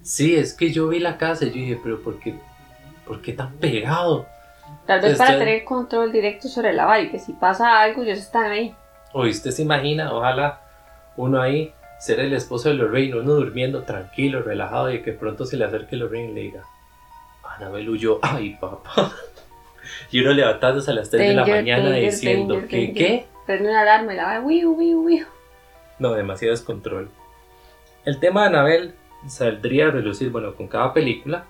Sí, 0.03 0.35
es 0.37 0.53
que 0.55 0.73
yo 0.73 0.89
vi 0.89 0.99
la 0.99 1.17
casa 1.19 1.45
y 1.45 1.49
yo 1.49 1.55
dije, 1.55 1.81
pero 1.83 2.01
¿por 2.03 2.19
qué, 2.19 2.35
por 3.07 3.23
qué 3.23 3.33
tan 3.33 3.53
pegado? 3.55 4.27
Tal 4.87 5.01
vez 5.01 5.13
Este- 5.13 5.25
para 5.25 5.39
tener 5.39 5.65
control 5.65 6.13
directo 6.13 6.49
sobre 6.49 6.73
la 6.73 6.85
vara 6.85 7.01
y 7.01 7.11
que 7.11 7.19
si 7.19 7.33
pasa 7.33 7.81
algo, 7.81 8.03
ellos 8.03 8.19
están 8.19 8.51
ahí. 8.51 8.75
O 9.13 9.25
usted 9.27 9.51
se 9.51 9.63
imagina, 9.63 10.13
ojalá 10.13 10.61
uno 11.17 11.41
ahí 11.41 11.73
ser 12.01 12.21
el 12.21 12.33
esposo 12.33 12.69
de 12.69 12.75
Lorraine, 12.75 13.17
uno 13.17 13.35
durmiendo 13.35 13.85
tranquilo, 13.85 14.43
relajado 14.43 14.93
y 14.93 15.01
que 15.03 15.13
pronto 15.13 15.47
se 15.47 15.57
le 15.57 15.65
acerque 15.65 15.97
Lorraine 15.97 16.33
y 16.33 16.35
le 16.35 16.41
diga, 16.43 16.65
Anabel 17.57 17.89
huyó. 17.89 18.19
Ay, 18.23 18.57
papá. 18.61 19.13
Y 20.11 20.21
uno 20.21 20.33
levantándose 20.33 20.91
a 20.91 20.95
las 20.95 21.11
3 21.11 21.29
de 21.29 21.35
la 21.35 21.43
Danger, 21.43 21.57
mañana 21.57 21.91
danger, 21.91 22.11
diciendo 22.11 22.55
danger, 22.55 22.71
danger. 22.71 22.95
¿qué? 22.95 23.27
Prende 23.47 23.69
una 23.69 23.83
alarma 23.83 24.13
y 24.15 24.17
la 24.17 24.25
va, 24.25 24.41
wiu, 24.41 24.73
wiu, 24.73 25.03
wiu. 25.05 25.27
No, 25.99 26.13
demasiado 26.15 26.53
descontrol. 26.53 27.11
El 28.05 28.21
tema 28.21 28.43
de 28.43 28.49
Anabel 28.49 28.95
saldría 29.27 29.87
a 29.87 29.91
relucir, 29.91 30.31
bueno, 30.31 30.55
con 30.55 30.69
cada 30.69 30.93
película, 30.93 31.47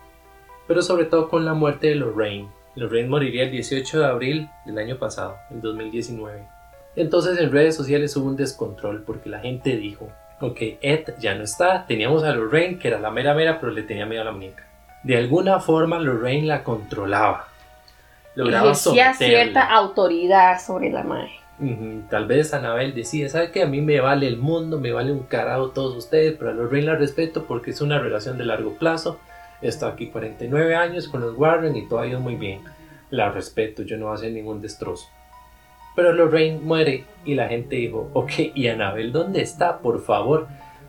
pero 0.69 0.83
sobre 0.83 1.07
todo 1.07 1.29
con 1.29 1.45
la 1.45 1.53
muerte 1.53 1.89
de 1.89 1.97
Lorraine. 1.97 2.49
Lorraine 2.77 3.09
moriría 3.09 3.43
el 3.43 3.51
18 3.51 3.99
de 3.99 4.07
abril 4.07 4.49
del 4.65 4.79
año 4.79 4.97
pasado, 4.97 5.37
el 5.51 5.61
2019. 5.61 6.47
Entonces 6.95 7.39
en 7.41 7.51
redes 7.51 7.75
sociales 7.75 8.17
hubo 8.17 8.29
un 8.29 8.37
descontrol 8.37 9.03
porque 9.03 9.29
la 9.29 9.41
gente 9.41 9.77
dijo, 9.77 10.09
ok, 10.41 10.59
Ed 10.81 11.15
ya 11.19 11.35
no 11.35 11.43
está, 11.43 11.87
teníamos 11.87 12.23
a 12.23 12.33
Lorraine 12.33 12.79
que 12.79 12.87
era 12.87 13.01
la 13.01 13.11
mera 13.11 13.35
mera, 13.35 13.59
pero 13.59 13.73
le 13.73 13.83
tenía 13.83 14.07
miedo 14.07 14.23
a 14.23 14.27
la 14.27 14.33
muñeca. 14.33 14.65
De 15.03 15.17
alguna 15.17 15.59
forma 15.59 15.99
Lorraine 15.99 16.47
la 16.47 16.63
controlaba. 16.63 17.49
Lograba 18.37 18.71
Ejercía 18.71 19.13
someterla. 19.13 19.43
cierta 19.43 19.75
autoridad 19.75 20.61
sobre 20.61 20.91
la 20.91 21.03
madre. 21.03 21.44
Tal 22.11 22.27
vez 22.27 22.53
Anabel 22.53 22.95
decía, 22.95 23.29
¿sabe 23.29 23.51
qué? 23.51 23.63
A 23.63 23.67
mí 23.67 23.81
me 23.81 24.01
vale 24.01 24.27
el 24.27 24.37
mundo, 24.39 24.81
me 24.81 24.93
vale 24.93 25.13
un 25.13 25.23
carajo 25.23 25.71
todos 25.71 25.97
ustedes, 25.97 26.35
pero 26.37 26.51
a 26.51 26.55
Lorraine 26.55 26.87
la 26.87 26.97
respeto 26.97 27.45
porque 27.45 27.71
es 27.71 27.81
una 27.81 27.99
relación 27.99 28.39
de 28.39 28.45
largo 28.45 28.75
plazo. 28.75 29.21
Está 29.63 29.89
aquí 29.89 30.09
49 30.09 30.75
años 30.75 31.09
con 31.09 31.21
los 31.21 31.37
Warren 31.37 31.77
y 31.77 31.89
todo 31.89 32.01
ha 32.01 32.07
ido 32.07 32.21
muy 32.21 32.35
bien. 32.35 32.61
La 33.11 33.31
respeto, 33.31 33.83
yo 33.83 33.97
no 33.97 34.07
voy 34.07 34.13
a 34.13 34.15
hacer 34.17 34.33
ningún 34.33 34.61
destrozo. 34.61 35.09
Pero 35.95 36.13
Lorraine 36.13 36.59
muere 36.59 37.05
y 37.25 37.35
la 37.35 37.49
gente 37.49 37.77
dijo, 37.77 38.11
ok, 38.15 38.33
¿y 38.55 38.67
Anabel 38.67 39.13
dónde 39.13 39.41
está? 39.41 39.79
Por 39.79 40.03
favor, 40.03 40.49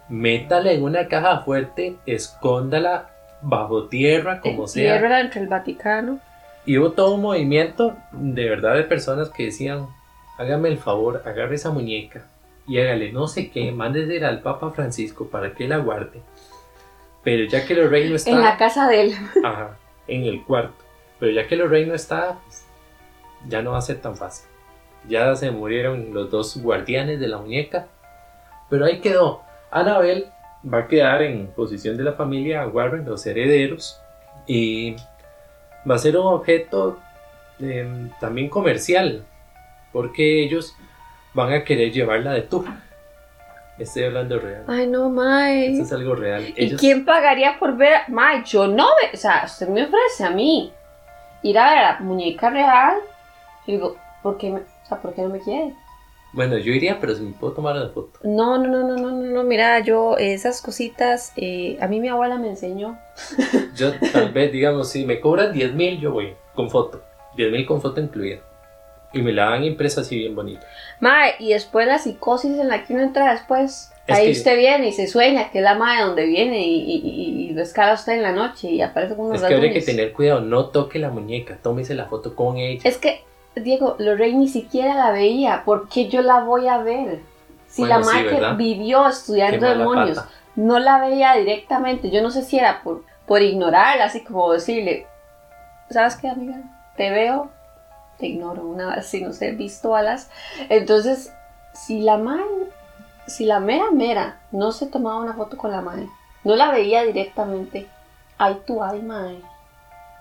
métala 0.10 0.72
en 0.72 0.84
una 0.84 1.08
caja 1.08 1.42
fuerte, 1.42 1.96
escóndala 2.08 3.12
bajo 3.42 3.88
tierra, 3.88 4.42
como 4.42 4.68
sea. 4.68 4.98
Tierra 4.98 5.22
entre 5.22 5.42
el 5.42 5.48
Vaticano. 5.48 6.20
Y 6.66 6.80
hubo 6.80 6.94
todo 6.94 7.14
un 7.14 7.22
movimiento 7.22 7.96
de 8.12 8.50
verdad 8.50 8.74
de 8.74 8.84
personas 8.84 9.30
que 9.30 9.46
decían, 9.46 9.88
hágame 10.38 10.70
el 10.70 10.78
favor, 10.78 11.22
agarre 11.26 11.56
esa 11.56 11.72
muñeca 11.72 12.26
y 12.68 12.80
hágale 12.80 13.12
no 13.12 13.28
sé 13.28 13.52
qué, 13.52 13.72
mándesela 13.72 14.30
al 14.30 14.42
Papa 14.42 14.72
Francisco 14.72 15.28
para 15.28 15.54
que 15.54 15.68
la 15.68 15.78
guarde. 15.78 16.22
Pero 17.24 17.46
ya 17.46 17.66
que 17.66 17.74
Lorraine 17.74 18.10
no 18.10 18.16
está 18.16 18.32
En 18.32 18.42
la 18.42 18.58
casa 18.58 18.88
de 18.88 19.02
él. 19.02 19.16
ajá, 19.44 19.78
en 20.08 20.24
el 20.24 20.44
cuarto, 20.44 20.84
pero 21.20 21.32
ya 21.32 21.48
que 21.48 21.56
Lorraine 21.56 21.90
no 21.90 21.96
está, 21.96 22.38
pues, 22.44 22.66
ya 23.48 23.62
no 23.62 23.72
va 23.72 23.80
a 23.80 23.82
ser 23.82 24.02
tan 24.02 24.16
fácil. 24.16 24.48
Ya 25.08 25.36
se 25.36 25.52
murieron 25.52 26.14
los 26.14 26.32
dos 26.32 26.58
guardianes 26.58 27.20
de 27.20 27.28
la 27.28 27.38
muñeca, 27.38 27.88
pero 28.70 28.86
ahí 28.86 29.00
quedó. 29.00 29.42
Annabelle 29.72 30.28
va 30.72 30.80
a 30.80 30.88
quedar 30.88 31.22
en 31.22 31.48
posición 31.48 31.98
de 31.98 32.04
la 32.04 32.14
familia 32.14 32.66
Warren, 32.68 33.06
los 33.06 33.26
herederos, 33.26 34.00
y 34.48 34.96
va 35.90 35.96
a 35.96 36.00
ser 36.00 36.18
un 36.18 36.28
objeto 36.28 37.00
em, 37.60 38.10
también 38.20 38.50
comercial, 38.50 39.24
porque 39.96 40.44
ellos 40.44 40.76
van 41.34 41.54
a 41.54 41.64
querer 41.64 41.90
llevarla 41.90 42.34
de 42.34 42.42
tour. 42.42 42.66
Estoy 43.80 44.04
hablando 44.04 44.38
real. 44.40 44.66
Ay, 44.68 44.88
no, 44.88 45.10
mae. 45.10 45.72
Esto 45.72 45.84
es 45.86 45.94
algo 45.94 46.16
real. 46.16 46.54
¿Y 46.58 46.76
quién 46.76 47.06
pagaría 47.06 47.58
por 47.58 47.78
ver? 47.78 47.94
a- 47.96 48.06
Mae, 48.10 48.44
yo 48.46 48.68
no 48.68 48.88
ve. 49.02 49.12
O 49.14 49.18
sea, 49.18 49.44
usted 49.46 49.70
me 49.70 49.86
ofrece 49.86 50.26
a 50.26 50.32
mí 50.32 50.74
ir 51.44 51.58
a 51.58 51.70
ver 51.70 51.78
a 51.80 51.92
la 51.94 52.00
muñeca 52.02 52.50
real. 52.50 52.98
Y 53.66 53.72
digo, 53.74 53.96
¿por 54.22 54.38
qué, 54.38 54.50
me- 54.50 54.60
o 54.60 54.86
sea, 54.86 54.98
¿por 55.02 55.14
qué 55.14 55.22
no 55.22 55.30
me 55.30 55.40
quiere? 55.40 55.74
Bueno, 56.34 56.58
yo 56.58 56.74
iría, 56.74 57.00
pero 57.00 57.16
si 57.16 57.22
me 57.22 57.32
puedo 57.32 57.54
tomar 57.54 57.78
una 57.78 57.88
foto. 57.88 58.20
No, 58.24 58.58
no, 58.58 58.68
no, 58.68 58.84
no, 58.84 58.98
no, 58.98 59.12
no, 59.12 59.26
no, 59.32 59.44
mira, 59.44 59.80
yo 59.80 60.18
esas 60.18 60.62
cositas, 60.62 61.32
eh, 61.38 61.78
a 61.80 61.88
mí 61.88 62.02
mi 62.02 62.10
abuela 62.10 62.38
me 62.38 62.50
enseñó. 62.50 63.00
Yo 63.78 63.94
tal 64.12 64.34
vez, 64.34 64.52
digamos, 64.52 64.90
si 64.90 65.06
me 65.06 65.22
cobran 65.22 65.54
10 65.54 65.74
mil, 65.74 66.02
yo 66.02 66.12
voy 66.12 66.34
con 66.54 66.70
foto. 66.70 67.02
10 67.38 67.50
mil 67.52 67.66
con 67.66 67.82
foto 67.82 68.02
incluida. 68.02 68.40
Y 69.16 69.22
me 69.22 69.32
la 69.32 69.50
dan 69.50 69.64
impresa 69.64 70.02
así 70.02 70.18
bien 70.18 70.36
bonita. 70.36 70.66
Mae, 71.00 71.36
y 71.40 71.54
después 71.54 71.88
la 71.88 71.98
psicosis 71.98 72.60
en 72.60 72.68
la 72.68 72.84
que 72.84 72.94
uno 72.94 73.02
entra 73.04 73.32
después. 73.32 73.92
Es 74.08 74.18
ahí 74.18 74.26
que- 74.26 74.32
usted 74.34 74.58
viene 74.58 74.90
y 74.90 74.92
se 74.92 75.08
sueña 75.08 75.50
que 75.50 75.58
es 75.60 75.64
la 75.64 75.74
madre 75.76 76.04
donde 76.04 76.26
viene 76.26 76.60
y, 76.68 76.76
y, 76.82 77.02
y- 77.04 77.50
y 77.50 77.54
lo 77.54 77.62
escala 77.64 77.94
usted 77.94 78.14
en 78.14 78.22
la 78.22 78.34
noche 78.34 78.70
y 78.70 78.82
aparece 78.82 79.16
con 79.16 79.26
unos 79.28 79.42
Es 79.42 79.48
que 79.48 79.54
habría 79.56 79.74
que 79.74 79.82
tener 79.82 80.14
cuidado, 80.14 80.42
no 80.42 80.66
toque 80.68 81.00
la 81.00 81.10
muñeca, 81.10 81.58
tómese 81.64 81.96
la 81.96 82.06
foto 82.06 82.36
con 82.36 82.58
ella. 82.58 82.82
Es 82.84 82.98
que, 83.00 83.24
Diego, 83.56 83.96
Lorraine 83.98 84.38
ni 84.38 84.48
siquiera 84.50 84.94
la 84.94 85.12
veía. 85.12 85.64
¿Por 85.66 85.88
qué 85.90 86.08
yo 86.10 86.22
la 86.22 86.42
voy 86.42 86.68
a 86.68 86.78
ver? 86.80 87.22
Si 87.68 87.82
Bueno, 87.82 87.98
la 88.00 88.04
sí, 88.04 88.10
madre 88.14 88.30
que 88.30 88.36
¿verdad? 88.36 88.58
vivió 88.58 89.08
estudiando 89.08 89.68
demonios 89.70 90.18
pata. 90.18 90.30
no 90.56 90.78
la 90.80 91.00
veía 91.00 91.34
directamente. 91.36 92.12
Yo 92.12 92.22
no 92.22 92.30
sé 92.32 92.44
si 92.44 92.60
era 92.60 92.82
por, 92.84 93.04
por 93.26 93.42
ignorarla, 93.42 94.06
así 94.06 94.22
como 94.24 94.52
decirle, 94.54 95.08
¿sabes 95.90 96.16
qué, 96.18 96.28
amiga? 96.28 96.58
Te 96.98 97.10
veo, 97.10 97.50
te 98.18 98.28
ignoro, 98.28 98.64
una 98.64 98.96
vez 98.96 99.06
sin 99.06 99.26
no 99.26 99.34
ser 99.34 99.56
visto 99.56 99.96
alas. 99.96 100.30
Entonces, 100.70 101.32
si 101.74 102.02
la 102.02 102.18
madre, 102.18 102.46
si 103.28 103.46
la 103.46 103.60
mera 103.60 103.92
mera 103.92 104.40
no 104.52 104.72
se 104.72 104.88
tomaba 104.88 105.20
una 105.20 105.34
foto 105.34 105.58
con 105.58 105.72
la 105.72 105.82
madre, 105.82 106.08
no 106.44 106.56
la 106.56 106.72
veía 106.72 107.04
directamente, 107.04 107.88
ay 108.38 108.62
tú, 108.66 108.84
ay 108.84 109.02
madre. 109.02 109.42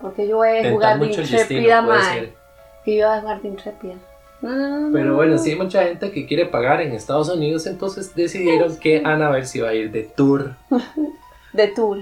Porque 0.01 0.27
yo 0.27 0.37
voy 0.39 0.49
a 0.49 0.53
Tentar 0.55 0.73
jugar 0.73 0.99
de 0.99 1.07
intrépida, 1.07 1.83
madre. 1.83 2.35
Que 2.85 2.97
yo 2.97 3.07
voy 3.07 3.17
a 3.17 3.21
jugar 3.21 3.43
de 3.43 3.49
intrépida. 3.49 3.95
No, 4.43 4.51
no, 4.51 4.69
no, 4.69 4.81
no, 4.81 4.93
Pero 4.93 5.05
no, 5.07 5.15
bueno, 5.17 5.33
no. 5.33 5.39
sí 5.39 5.51
hay 5.51 5.57
mucha 5.57 5.85
gente 5.85 6.11
que 6.11 6.27
quiere 6.27 6.45
pagar 6.47 6.83
en 6.83 6.93
Estados 6.93 7.31
Unidos, 7.31 7.67
entonces 7.67 8.15
decidieron 8.15 8.77
que 8.77 9.03
Annabelle 9.05 9.47
se 9.47 9.59
iba 9.59 9.69
a 9.71 9.75
ir 9.75 9.91
de 9.91 10.03
tour. 10.03 10.55
De 11.53 11.69
tour. 11.69 11.99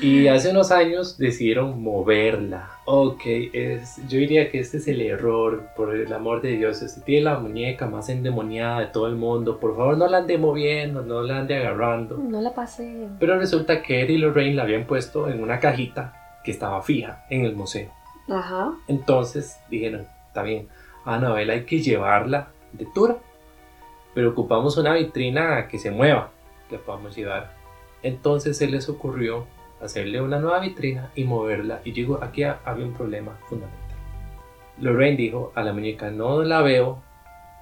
Y 0.00 0.28
hace 0.28 0.50
unos 0.50 0.70
años 0.70 1.18
decidieron 1.18 1.82
moverla. 1.82 2.70
Ok, 2.86 3.22
es, 3.52 3.96
yo 4.08 4.18
diría 4.18 4.50
que 4.50 4.58
este 4.58 4.78
es 4.78 4.88
el 4.88 5.00
error, 5.02 5.68
por 5.76 5.94
el 5.94 6.12
amor 6.12 6.40
de 6.40 6.56
Dios. 6.56 6.80
Este 6.80 7.02
tiene 7.02 7.24
la 7.24 7.38
muñeca 7.38 7.86
más 7.86 8.08
endemoniada 8.08 8.80
de 8.80 8.86
todo 8.86 9.06
el 9.08 9.16
mundo. 9.16 9.60
Por 9.60 9.76
favor, 9.76 9.98
no 9.98 10.06
la 10.08 10.18
ande 10.18 10.38
moviendo, 10.38 11.02
no 11.02 11.22
la 11.22 11.40
ande 11.40 11.56
agarrando. 11.56 12.16
No 12.16 12.40
la 12.40 12.54
pasé. 12.54 13.08
Pero 13.18 13.38
resulta 13.38 13.82
que 13.82 14.02
Ed 14.02 14.08
y 14.08 14.18
Lorraine 14.18 14.56
la 14.56 14.62
habían 14.62 14.86
puesto 14.86 15.28
en 15.28 15.42
una 15.42 15.60
cajita 15.60 16.40
que 16.42 16.50
estaba 16.50 16.82
fija 16.82 17.24
en 17.28 17.44
el 17.44 17.54
museo. 17.54 17.90
Ajá. 18.28 18.72
Entonces 18.88 19.60
dijeron, 19.68 20.06
está 20.28 20.42
bien, 20.42 20.68
a 21.04 21.16
Anabel 21.16 21.50
hay 21.50 21.64
que 21.64 21.80
llevarla 21.80 22.48
de 22.72 22.86
tour. 22.86 23.18
Pero 24.14 24.30
ocupamos 24.30 24.76
una 24.76 24.94
vitrina 24.94 25.68
que 25.68 25.78
se 25.78 25.90
mueva, 25.90 26.30
que 26.68 26.76
la 26.76 26.82
podamos 26.82 27.14
llevar. 27.14 27.52
Entonces 28.02 28.56
se 28.56 28.66
les 28.66 28.88
ocurrió 28.88 29.46
hacerle 29.82 30.20
una 30.20 30.38
nueva 30.38 30.60
vitrina 30.60 31.10
y 31.14 31.24
moverla. 31.24 31.80
Y 31.84 31.92
digo, 31.92 32.18
aquí 32.22 32.42
ha- 32.42 32.60
había 32.64 32.84
un 32.86 32.94
problema 32.94 33.32
fundamental. 33.48 33.78
Lorraine 34.78 35.16
dijo 35.16 35.52
a 35.54 35.62
la 35.62 35.72
muñeca, 35.72 36.10
no 36.10 36.42
la 36.42 36.62
veo, 36.62 37.02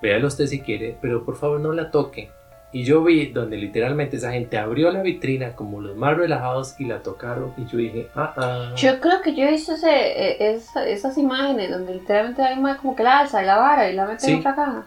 véala 0.03 0.27
usted 0.27 0.47
si 0.47 0.61
quiere, 0.61 0.97
pero 1.01 1.25
por 1.25 1.37
favor 1.37 1.61
no 1.61 1.73
la 1.73 1.91
toque. 1.91 2.31
Y 2.71 2.85
yo 2.85 3.03
vi 3.03 3.27
donde 3.29 3.57
literalmente 3.57 4.17
esa 4.19 4.31
gente 4.33 4.59
abrió 4.59 4.91
la 4.93 5.01
vitrina 5.01 5.55
como 5.57 5.81
los 5.81 5.97
más 5.97 6.17
relajados 6.19 6.79
y 6.79 6.85
la 6.85 7.03
tocaron. 7.03 7.55
Y 7.57 7.65
yo 7.67 7.79
dije, 7.79 8.09
ah, 8.15 8.35
ah. 8.37 8.73
Yo 8.77 9.01
creo 9.01 9.23
que 9.23 9.35
yo 9.35 9.45
he 9.45 9.53
visto 9.53 9.73
ese, 9.73 9.89
eh, 9.91 10.53
esa- 10.53 10.87
esas 10.87 11.17
imágenes 11.17 11.71
donde 11.71 11.95
literalmente 11.95 12.43
hay 12.43 12.59
una 12.59 12.77
como 12.77 12.95
que 12.95 13.03
la 13.03 13.21
alza 13.21 13.43
y 13.43 13.47
la 13.47 13.57
vara 13.57 13.91
y 13.91 13.95
la 13.95 14.05
mete 14.07 14.21
Sí. 14.27 14.33
en 14.33 14.39
otra 14.41 14.55
caja. 14.55 14.85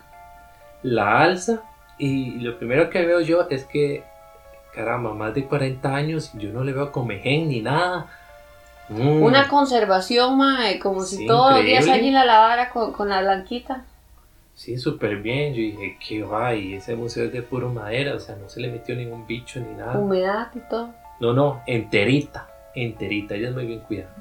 la 0.84 1.20
alza 1.22 1.62
y 2.00 2.40
lo 2.40 2.58
primero 2.58 2.90
que 2.90 3.06
veo 3.06 3.20
yo 3.22 3.48
es 3.52 3.66
que, 3.66 4.04
caramba, 4.74 5.14
más 5.14 5.34
de 5.34 5.46
40 5.46 5.94
años 5.94 6.32
y 6.34 6.40
yo 6.40 6.52
no 6.52 6.64
le 6.64 6.74
veo 6.74 6.92
comején 6.92 7.50
ni 7.50 7.62
nada. 7.62 8.08
Mm, 8.90 9.22
Una 9.24 9.48
conservación, 9.48 10.38
mae, 10.38 10.80
como 10.80 11.02
si 11.02 11.18
Sí, 11.18 11.28
todos 11.28 11.54
los 11.54 11.64
días 11.64 11.88
allí 11.88 12.12
la 12.12 12.26
lavara 12.26 12.70
con, 12.70 12.92
con 12.92 13.10
la 13.10 13.22
blanquita. 13.22 13.86
Sí, 14.54 14.78
súper 14.78 15.18
bien. 15.18 15.54
Yo 15.54 15.62
dije, 15.62 15.98
qué 16.06 16.24
va, 16.24 16.54
y 16.56 16.74
ese 16.76 16.96
museo 16.96 17.26
es 17.26 17.34
de 17.34 17.42
puro 17.42 17.70
madera, 17.70 18.16
o 18.16 18.20
sea, 18.20 18.36
no 18.36 18.50
se 18.50 18.60
le 18.60 18.70
metió 18.70 18.96
ningún 18.96 19.26
bicho 19.26 19.60
ni 19.60 19.74
nada. 19.76 19.98
Humedad 19.98 20.50
y 20.54 20.60
todo. 20.70 20.90
No, 21.20 21.34
no, 21.34 21.62
enterita, 21.66 22.50
enterita, 22.76 23.36
ella 23.36 23.50
es 23.50 23.56
muy 23.56 23.66
bien 23.66 23.80
cuidada. 23.80 24.14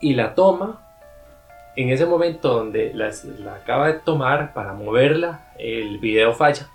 Y 0.00 0.14
la 0.14 0.34
toma, 0.34 0.80
en 1.76 1.90
ese 1.90 2.06
momento 2.06 2.54
donde 2.54 2.92
la 2.94 3.10
acaba 3.54 3.88
de 3.88 3.94
tomar 3.94 4.52
para 4.52 4.72
moverla, 4.72 5.42
el 5.58 5.98
video 5.98 6.32
falla. 6.34 6.68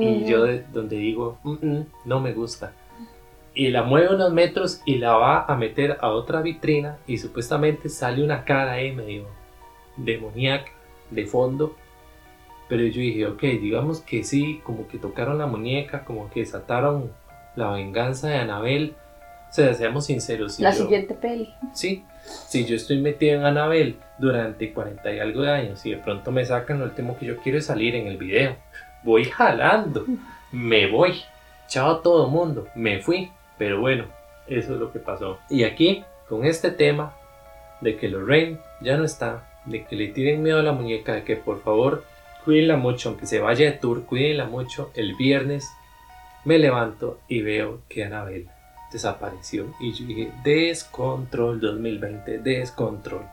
Y 0.00 0.24
yo 0.24 0.44
de- 0.44 0.64
donde 0.72 0.96
digo, 0.96 1.38
"Mm, 1.42 1.52
mm, 1.66 1.86
no 2.06 2.20
me 2.20 2.32
gusta. 2.32 2.72
Y 3.54 3.68
la 3.68 3.82
mueve 3.84 4.14
unos 4.14 4.32
metros 4.32 4.80
y 4.84 4.96
la 4.96 5.12
va 5.16 5.44
a 5.44 5.56
meter 5.56 5.98
a 6.00 6.08
otra 6.10 6.40
vitrina 6.42 6.96
y 7.06 7.18
supuestamente 7.18 7.88
sale 7.88 8.24
una 8.24 8.44
cara 8.44 8.72
ahí 8.72 8.92
medio 8.92 9.26
demoníaca 9.96 10.70
de 11.10 11.26
fondo. 11.26 11.76
Pero 12.68 12.82
yo 12.84 13.00
dije, 13.00 13.26
ok, 13.26 13.42
digamos 13.42 14.00
que 14.00 14.24
sí, 14.24 14.60
como 14.64 14.88
que 14.88 14.98
tocaron 14.98 15.38
la 15.38 15.46
muñeca, 15.46 16.04
como 16.04 16.30
que 16.30 16.40
desataron 16.40 17.12
la 17.56 17.70
venganza 17.70 18.28
de 18.28 18.36
Anabel. 18.36 18.94
O 19.50 19.52
sea, 19.54 19.72
seamos 19.74 20.06
sinceros. 20.06 20.54
si 20.54 20.62
La 20.62 20.72
yo- 20.72 20.82
siguiente 20.82 21.14
peli. 21.14 21.48
Sí, 21.74 22.02
si 22.48 22.64
yo 22.64 22.74
estoy 22.74 22.98
metido 22.98 23.36
en 23.36 23.44
Anabel 23.44 23.96
durante 24.18 24.72
40 24.72 25.12
y 25.12 25.20
algo 25.20 25.42
de 25.42 25.50
años 25.52 25.84
y 25.86 25.90
de 25.92 25.98
pronto 25.98 26.32
me 26.32 26.44
sacan, 26.44 26.80
lo 26.80 26.86
último 26.86 27.16
que 27.16 27.26
yo 27.26 27.36
quiero 27.36 27.58
es 27.58 27.66
salir 27.66 27.94
en 27.94 28.08
el 28.08 28.16
video. 28.16 28.56
Voy 29.04 29.24
jalando, 29.26 30.06
me 30.50 30.90
voy. 30.90 31.22
Chao 31.68 31.90
a 31.90 32.02
todo 32.02 32.28
mundo, 32.28 32.66
me 32.74 33.00
fui. 33.00 33.30
Pero 33.58 33.80
bueno, 33.80 34.06
eso 34.46 34.74
es 34.74 34.80
lo 34.80 34.92
que 34.92 34.98
pasó. 34.98 35.38
Y 35.48 35.64
aquí, 35.64 36.04
con 36.28 36.44
este 36.44 36.70
tema, 36.70 37.14
de 37.80 37.96
que 37.96 38.08
Lorraine 38.08 38.58
ya 38.80 38.96
no 38.96 39.04
está, 39.04 39.44
de 39.66 39.84
que 39.84 39.94
le 39.94 40.08
tienen 40.08 40.42
miedo 40.42 40.58
a 40.58 40.62
la 40.62 40.72
muñeca, 40.72 41.14
de 41.14 41.24
que 41.24 41.36
por 41.36 41.62
favor 41.62 42.04
cuídenla 42.44 42.76
mucho, 42.76 43.10
aunque 43.10 43.26
se 43.26 43.40
vaya 43.40 43.66
de 43.66 43.72
tour, 43.72 44.04
cuídenla 44.04 44.46
mucho. 44.46 44.90
El 44.94 45.14
viernes 45.14 45.68
me 46.44 46.58
levanto 46.58 47.18
y 47.28 47.42
veo 47.42 47.80
que 47.88 48.04
Anabel 48.04 48.48
desapareció. 48.92 49.66
Y 49.80 49.92
yo 49.92 50.06
dije, 50.06 50.32
descontrol 50.44 51.60
2020, 51.60 52.38
descontrol. 52.38 53.26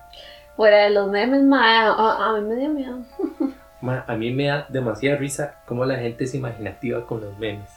Fuera 0.56 0.84
de 0.84 0.90
los 0.92 1.10
memes, 1.10 1.44
ma, 1.44 1.88
a, 1.88 2.30
a 2.30 2.40
mí 2.40 2.48
me 2.48 2.56
dio 2.56 2.70
miedo. 2.70 3.00
Ma, 3.82 4.06
a 4.08 4.15
mí 4.15 4.32
me 4.32 4.48
da 4.48 4.65
demasiada 4.70 5.17
risa 5.17 5.56
cómo 5.65 5.86
la 5.86 5.98
gente 5.98 6.26
es 6.26 6.36
imaginativa 6.36 7.06
con 7.06 7.22
los 7.22 7.38
memes. 7.39 7.70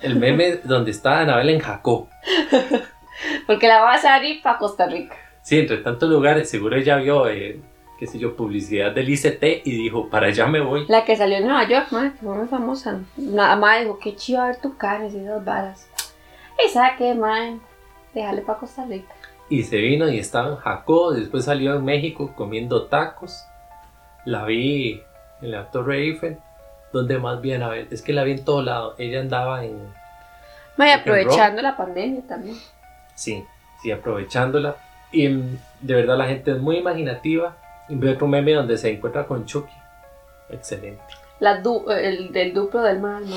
El 0.00 0.16
meme 0.16 0.56
donde 0.64 0.90
está 0.90 1.20
Anabel 1.20 1.50
en 1.50 1.60
Jacó. 1.60 2.08
Porque 3.46 3.68
la 3.68 3.80
vas 3.82 4.04
a 4.04 4.22
ir 4.24 4.42
para 4.42 4.58
Costa 4.58 4.86
Rica. 4.86 5.14
Sí, 5.42 5.58
entre 5.58 5.78
tantos 5.78 6.08
lugares, 6.08 6.48
seguro 6.48 6.76
ella 6.76 6.96
vio, 6.96 7.28
eh, 7.28 7.60
qué 7.98 8.06
sé 8.06 8.18
yo, 8.18 8.36
publicidad 8.36 8.92
del 8.92 9.08
ICT 9.08 9.42
y 9.64 9.82
dijo, 9.82 10.08
para 10.08 10.28
allá 10.28 10.46
me 10.46 10.60
voy. 10.60 10.86
La 10.88 11.04
que 11.04 11.16
salió 11.16 11.36
en 11.36 11.44
Nueva 11.44 11.68
York, 11.68 11.88
ma, 11.90 12.12
que 12.12 12.24
fue 12.24 12.34
muy 12.34 12.48
famosa. 12.48 13.00
Nada 13.16 13.56
más 13.56 13.80
dijo, 13.80 13.98
qué 13.98 14.16
chido 14.16 14.42
ver 14.42 14.60
tu 14.60 14.76
cara 14.76 15.04
y 15.04 15.08
esas 15.08 15.44
varas. 15.44 15.88
Y 16.64 16.68
sabe 16.70 16.94
qué, 16.98 17.14
ma, 17.14 17.58
déjale 18.14 18.42
para 18.42 18.58
Costa 18.58 18.84
Rica. 18.86 19.14
Y 19.48 19.64
se 19.64 19.78
vino 19.78 20.08
y 20.08 20.18
estaba 20.18 20.50
en 20.50 20.56
Jacó, 20.56 21.12
después 21.12 21.44
salió 21.44 21.74
en 21.74 21.84
México 21.84 22.32
comiendo 22.36 22.86
tacos. 22.86 23.44
La 24.24 24.44
vi 24.44 25.02
en 25.42 25.50
la 25.52 25.70
Torre 25.70 25.98
Eiffel, 25.98 26.38
donde 26.92 27.18
más 27.18 27.40
bien, 27.40 27.62
a 27.62 27.68
ver, 27.68 27.86
es 27.90 28.02
que 28.02 28.12
la 28.12 28.24
vi 28.24 28.32
en 28.32 28.44
todo 28.44 28.62
lado. 28.62 28.94
Ella 28.98 29.20
andaba 29.20 29.64
en, 29.64 29.78
Ma, 30.76 30.86
y 30.88 30.92
Rock 30.96 30.98
and 30.98 31.00
aprovechando 31.00 31.62
la 31.62 31.76
pandemia 31.76 32.22
también. 32.26 32.56
sí, 33.14 33.44
sí, 33.82 33.90
aprovechándola. 33.90 34.76
Y 35.12 35.28
mm, 35.28 35.58
de 35.80 35.94
verdad 35.94 36.16
la 36.18 36.26
gente 36.26 36.52
es 36.52 36.58
muy 36.58 36.76
imaginativa. 36.78 37.56
Y 37.88 37.96
veo 37.96 38.12
otro 38.14 38.26
meme 38.28 38.52
donde 38.54 38.78
se 38.78 38.88
encuentra 38.90 39.26
con 39.26 39.46
Chucky. 39.46 39.72
Excelente. 40.48 41.02
La 41.40 41.60
du- 41.60 41.90
el 41.90 42.32
del 42.32 42.52
duplo 42.54 42.82
del 42.82 43.00
mal, 43.00 43.24
ma. 43.26 43.36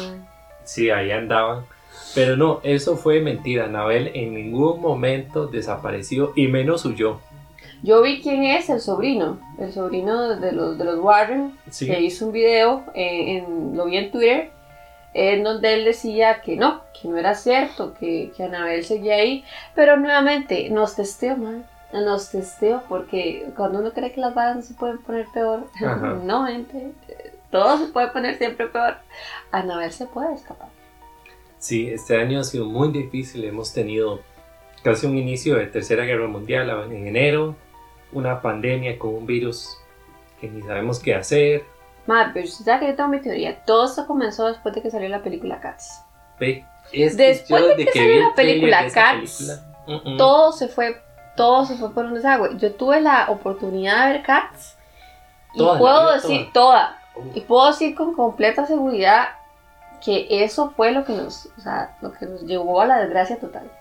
Sí, 0.63 0.89
ahí 0.89 1.11
andaban. 1.11 1.65
Pero 2.15 2.35
no, 2.37 2.59
eso 2.63 2.95
fue 2.95 3.19
mentira. 3.21 3.65
Anabel 3.65 4.11
en 4.13 4.33
ningún 4.35 4.79
momento 4.81 5.47
desapareció 5.47 6.33
y 6.35 6.47
menos 6.47 6.85
huyó. 6.85 7.19
Yo 7.83 8.01
vi 8.01 8.21
quién 8.21 8.43
es 8.45 8.69
el 8.69 8.79
sobrino, 8.79 9.39
el 9.59 9.71
sobrino 9.73 10.35
de 10.39 10.51
los, 10.53 10.77
de 10.77 10.85
los 10.85 10.99
Warren, 10.99 11.57
Sí. 11.69 11.85
que 11.85 11.99
hizo 12.01 12.27
un 12.27 12.31
video, 12.31 12.83
en, 12.95 13.75
lo 13.75 13.85
vi 13.85 13.97
en 13.97 14.09
Twitter, 14.11 14.51
en 15.13 15.43
donde 15.43 15.73
él 15.73 15.83
decía 15.85 16.41
que 16.41 16.55
no, 16.55 16.81
que 16.99 17.07
no 17.09 17.17
era 17.17 17.35
cierto, 17.35 17.93
que, 17.93 18.31
que 18.35 18.43
Anabel 18.43 18.83
seguía 18.85 19.15
ahí, 19.15 19.43
pero 19.75 19.97
nuevamente 19.97 20.69
nos 20.69 20.95
testeo, 20.95 21.35
man, 21.37 21.65
nos 21.91 22.31
testeo, 22.31 22.81
porque 22.89 23.47
cuando 23.55 23.79
uno 23.79 23.91
cree 23.91 24.11
que 24.13 24.21
las 24.21 24.33
balas 24.33 24.55
no 24.55 24.61
se 24.63 24.73
pueden 24.73 24.97
poner 24.99 25.27
peor, 25.33 25.67
Ajá. 25.75 26.17
no, 26.23 26.45
gente, 26.47 26.93
todo 27.51 27.77
se 27.77 27.91
puede 27.91 28.07
poner 28.07 28.37
siempre 28.37 28.67
peor, 28.67 28.95
Anabel 29.51 29.91
se 29.91 30.05
puede 30.07 30.33
escapar. 30.33 30.69
Sí, 31.59 31.89
este 31.89 32.17
año 32.17 32.39
ha 32.39 32.43
sido 32.43 32.65
muy 32.65 32.91
difícil. 32.91 33.43
Hemos 33.45 33.71
tenido 33.73 34.19
casi 34.83 35.05
un 35.05 35.17
inicio 35.17 35.55
de 35.55 35.67
Tercera 35.67 36.03
Guerra 36.03 36.27
Mundial 36.27 36.69
en 36.91 37.07
enero, 37.07 37.55
una 38.13 38.41
pandemia 38.41 38.97
con 38.97 39.13
un 39.13 39.25
virus 39.25 39.77
que 40.39 40.47
ni 40.49 40.61
sabemos 40.61 40.99
qué 40.99 41.15
hacer. 41.15 41.63
Madre, 42.05 42.31
pero 42.33 42.45
usted 42.45 42.65
sabe 42.65 42.79
que 42.81 42.87
yo 42.87 42.95
tengo 42.95 43.09
mi 43.09 43.21
teoría, 43.21 43.63
todo 43.63 43.85
esto 43.85 44.05
comenzó 44.05 44.47
después 44.47 44.75
de 44.75 44.81
que 44.81 44.91
salió 44.91 45.07
la 45.09 45.23
película 45.23 45.59
Cats. 45.61 46.03
Ve, 46.39 46.65
es 46.91 47.15
que 47.15 47.27
Después 47.27 47.77
de 47.77 47.85
que 47.85 47.91
salió 47.93 48.19
la 48.29 48.35
película 48.35 48.89
Cats, 48.91 49.61
película, 49.85 50.17
todo 50.17 50.51
se 50.51 50.67
fue 50.67 51.01
todo 51.35 51.65
se 51.65 51.75
fue 51.75 51.93
por 51.93 52.05
un 52.05 52.13
desagüe. 52.13 52.57
Yo 52.57 52.73
tuve 52.73 53.01
la 53.01 53.29
oportunidad 53.29 54.07
de 54.07 54.13
ver 54.13 54.23
Cats 54.23 54.77
y 55.53 55.57
Toda, 55.57 55.79
puedo 55.79 56.13
decir 56.13 56.49
toda. 56.53 56.99
y 57.33 57.41
puedo 57.41 57.67
decir 57.67 57.95
con 57.95 58.13
completa 58.13 58.65
seguridad 58.65 59.29
que 60.03 60.27
eso 60.43 60.71
fue 60.75 60.91
lo 60.91 61.05
que 61.05 61.13
nos, 61.13 61.47
o 61.57 61.61
sea, 61.61 61.95
lo 62.01 62.11
que 62.11 62.25
nos 62.25 62.41
llevó 62.43 62.81
a 62.81 62.85
la 62.85 62.99
desgracia 62.99 63.39
total. 63.39 63.71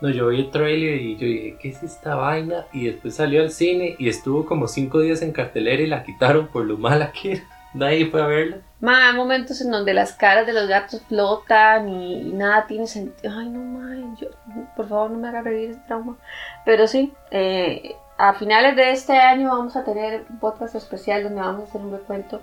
No, 0.00 0.10
yo 0.10 0.28
vi 0.28 0.40
el 0.40 0.50
trailer 0.50 1.00
y 1.00 1.16
yo 1.16 1.26
dije, 1.26 1.56
¿qué 1.60 1.68
es 1.70 1.82
esta 1.82 2.14
vaina? 2.14 2.66
Y 2.72 2.86
después 2.86 3.14
salió 3.14 3.42
al 3.42 3.50
cine 3.50 3.96
y 3.98 4.08
estuvo 4.08 4.44
como 4.44 4.68
cinco 4.68 5.00
días 5.00 5.22
en 5.22 5.32
cartelera 5.32 5.82
y 5.82 5.86
la 5.86 6.04
quitaron 6.04 6.48
por 6.48 6.64
lo 6.64 6.76
mala 6.76 7.12
que 7.12 7.32
era. 7.32 7.42
Nadie 7.74 8.06
fue 8.06 8.22
a 8.22 8.26
verla. 8.26 8.58
Ma, 8.80 9.08
hay 9.08 9.16
momentos 9.16 9.60
en 9.60 9.70
donde 9.70 9.94
las 9.94 10.12
caras 10.12 10.46
de 10.46 10.52
los 10.52 10.68
gatos 10.68 11.02
flotan 11.08 11.88
y, 11.88 12.20
y 12.20 12.32
nada 12.32 12.66
tiene 12.66 12.86
sentido. 12.86 13.32
Ay, 13.36 13.48
no, 13.48 13.60
ma, 13.60 14.16
yo, 14.20 14.28
por 14.76 14.88
favor 14.88 15.10
no 15.10 15.18
me 15.18 15.28
haga 15.28 15.42
revivir 15.42 15.70
ese 15.70 15.80
trauma. 15.86 16.16
Pero 16.64 16.86
sí, 16.86 17.12
eh, 17.30 17.96
a 18.16 18.34
finales 18.34 18.76
de 18.76 18.92
este 18.92 19.16
año 19.16 19.48
vamos 19.48 19.74
a 19.76 19.84
tener 19.84 20.24
un 20.28 20.38
podcast 20.38 20.74
especial 20.74 21.24
donde 21.24 21.40
vamos 21.40 21.62
a 21.62 21.68
hacer 21.68 21.80
un 21.80 21.92
recuento 21.92 22.42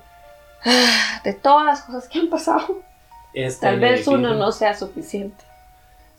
ah, 0.66 1.22
de 1.24 1.34
todas 1.34 1.66
las 1.66 1.82
cosas 1.84 2.10
que 2.10 2.20
han 2.20 2.30
pasado. 2.30 2.82
Este 3.34 3.66
Tal 3.66 3.80
vez 3.80 4.08
uno 4.08 4.34
no 4.34 4.52
sea 4.52 4.74
suficiente. 4.74 5.51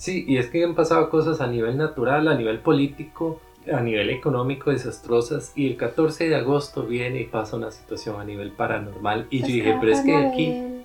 Sí, 0.03 0.25
y 0.27 0.39
es 0.39 0.49
que 0.49 0.65
han 0.65 0.75
pasado 0.75 1.09
cosas 1.11 1.41
a 1.41 1.47
nivel 1.47 1.79
natural, 1.79 2.27
a 2.27 2.35
nivel 2.35 2.59
político, 2.59 3.41
a 3.73 3.81
nivel 3.83 4.11
económico 4.11 4.73
desastrosas. 4.73 5.53
Y 5.55 5.69
el 5.69 5.77
14 5.77 6.29
de 6.29 6.35
agosto 6.35 6.83
viene 6.83 7.21
y 7.21 7.27
pasa 7.27 7.55
una 7.55 7.71
situación 7.71 8.21
a 8.21 8.25
nivel 8.25 8.51
paranormal. 8.51 9.29
Y 9.31 9.43
yo 9.43 9.47
dije, 9.47 9.77
pero 9.79 9.93
es 9.93 10.01
que 10.01 10.17
aquí, 10.17 10.83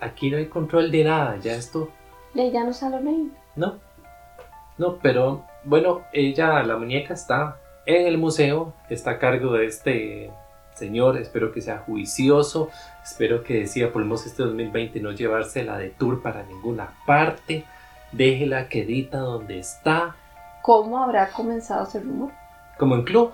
aquí 0.00 0.28
no 0.32 0.38
hay 0.38 0.46
control 0.46 0.90
de 0.90 1.04
nada, 1.04 1.38
ya 1.38 1.54
esto 1.54 1.88
Ya, 2.34 2.48
ya 2.48 2.64
no 2.64 2.72
sale 2.72 2.96
Lorraine. 2.96 3.30
No, 3.54 3.78
no, 4.76 4.96
pero 5.00 5.44
bueno, 5.62 6.02
ella, 6.12 6.64
la 6.64 6.76
muñeca 6.76 7.14
está 7.14 7.60
en 7.86 8.08
el 8.08 8.18
museo, 8.18 8.74
está 8.90 9.12
a 9.12 9.18
cargo 9.20 9.52
de 9.52 9.66
este 9.66 10.32
señor, 10.74 11.16
espero 11.16 11.52
que 11.52 11.60
sea 11.60 11.78
juicioso, 11.78 12.70
espero 13.04 13.44
que 13.44 13.60
decida 13.60 13.92
por 13.92 14.02
lo 14.02 14.06
menos 14.06 14.26
este 14.26 14.42
2020 14.42 14.98
no 14.98 15.12
llevársela 15.12 15.78
de 15.78 15.90
tour 15.90 16.20
para 16.20 16.42
ninguna 16.42 16.92
parte, 17.06 17.66
déjela 18.12 18.68
quedita 18.68 19.18
donde 19.18 19.58
está, 19.58 20.16
¿Cómo 20.62 21.02
habrá 21.02 21.28
comenzado 21.30 21.86
ese 21.86 22.00
rumor? 22.00 22.30
como 22.78 22.94
en 22.94 23.02
club. 23.02 23.32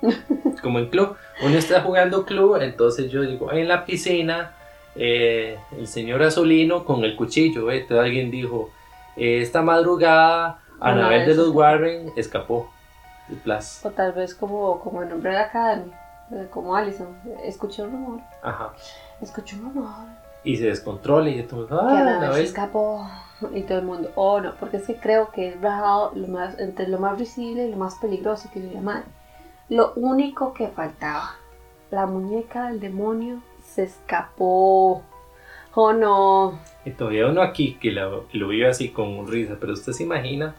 Como 0.62 0.78
en 0.78 0.88
club, 0.88 1.14
uno 1.42 1.58
está 1.58 1.82
jugando 1.82 2.24
club, 2.24 2.56
entonces 2.62 3.10
yo 3.10 3.20
digo, 3.22 3.52
en 3.52 3.68
la 3.68 3.84
piscina, 3.84 4.52
eh, 4.96 5.58
el 5.76 5.86
señor 5.86 6.22
Azulino 6.22 6.84
con 6.86 7.04
el 7.04 7.16
cuchillo, 7.16 7.70
¿eh? 7.70 7.82
Entonces 7.82 8.04
alguien 8.06 8.30
dijo, 8.30 8.70
eh, 9.16 9.42
esta 9.42 9.60
madrugada, 9.60 10.60
Bueno, 10.78 11.00
Anabel 11.00 11.26
de 11.26 11.34
los 11.34 11.48
Warren 11.50 12.12
escapó. 12.16 12.70
Y 13.28 13.34
plas. 13.34 13.84
O 13.84 13.90
tal 13.90 14.12
vez 14.12 14.34
como, 14.34 14.80
como 14.80 15.02
el 15.02 15.08
nombre 15.10 15.30
de 15.32 15.36
la 15.36 15.44
Academy, 15.44 15.92
eh, 16.32 16.46
como 16.50 16.74
Allison. 16.74 17.08
Escuché 17.44 17.82
un 17.82 17.92
rumor. 17.92 18.20
Ajá. 18.42 18.72
Escuché 19.20 19.56
un 19.56 19.74
rumor. 19.74 19.90
Y 20.44 20.56
se 20.56 20.64
descontrola 20.64 21.28
y 21.28 21.42
todo, 21.42 21.68
ah, 21.78 22.16
Anabel. 22.16 22.42
escapó. 22.44 23.06
Y 23.54 23.62
todo 23.62 23.78
el 23.78 23.84
mundo, 23.84 24.10
oh 24.14 24.40
no, 24.40 24.54
porque 24.56 24.78
es 24.78 24.86
que 24.86 24.96
creo 24.96 25.30
que 25.30 25.56
lo 25.60 26.28
más, 26.28 26.58
entre 26.58 26.88
lo 26.88 26.98
más 26.98 27.18
visible 27.18 27.66
y 27.66 27.70
lo 27.70 27.76
más 27.76 27.96
peligroso 27.96 28.50
que 28.52 28.62
yo 28.62 28.72
llamar. 28.72 29.04
Lo 29.68 29.92
único 29.94 30.52
que 30.52 30.68
faltaba. 30.68 31.36
La 31.90 32.06
muñeca 32.06 32.68
del 32.68 32.80
demonio 32.80 33.42
se 33.64 33.84
escapó. 33.84 35.02
Oh 35.74 35.92
no. 35.92 36.58
Y 36.84 36.90
todavía 36.90 37.26
uno 37.26 37.42
aquí 37.42 37.74
que 37.80 37.92
lo, 37.92 38.26
lo 38.32 38.48
vive 38.48 38.68
así 38.68 38.90
con 38.90 39.26
risa, 39.28 39.56
pero 39.60 39.72
usted 39.72 39.92
se 39.92 40.02
imagina. 40.02 40.54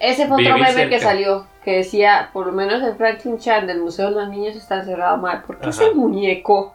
Ese 0.00 0.26
fue 0.26 0.42
otro 0.42 0.58
meme 0.58 0.88
que 0.88 0.98
salió, 0.98 1.46
que 1.64 1.76
decía, 1.76 2.30
por 2.32 2.46
lo 2.46 2.52
menos 2.52 2.82
el 2.82 2.96
Franklin 2.96 3.38
Chan 3.38 3.66
del 3.66 3.80
Museo 3.80 4.10
de 4.10 4.16
los 4.16 4.28
Niños 4.28 4.56
está 4.56 4.80
encerrado 4.80 5.16
mal. 5.18 5.42
¿Por 5.42 5.58
qué 5.58 5.68
Ajá. 5.68 5.70
ese 5.70 5.94
muñeco? 5.94 6.74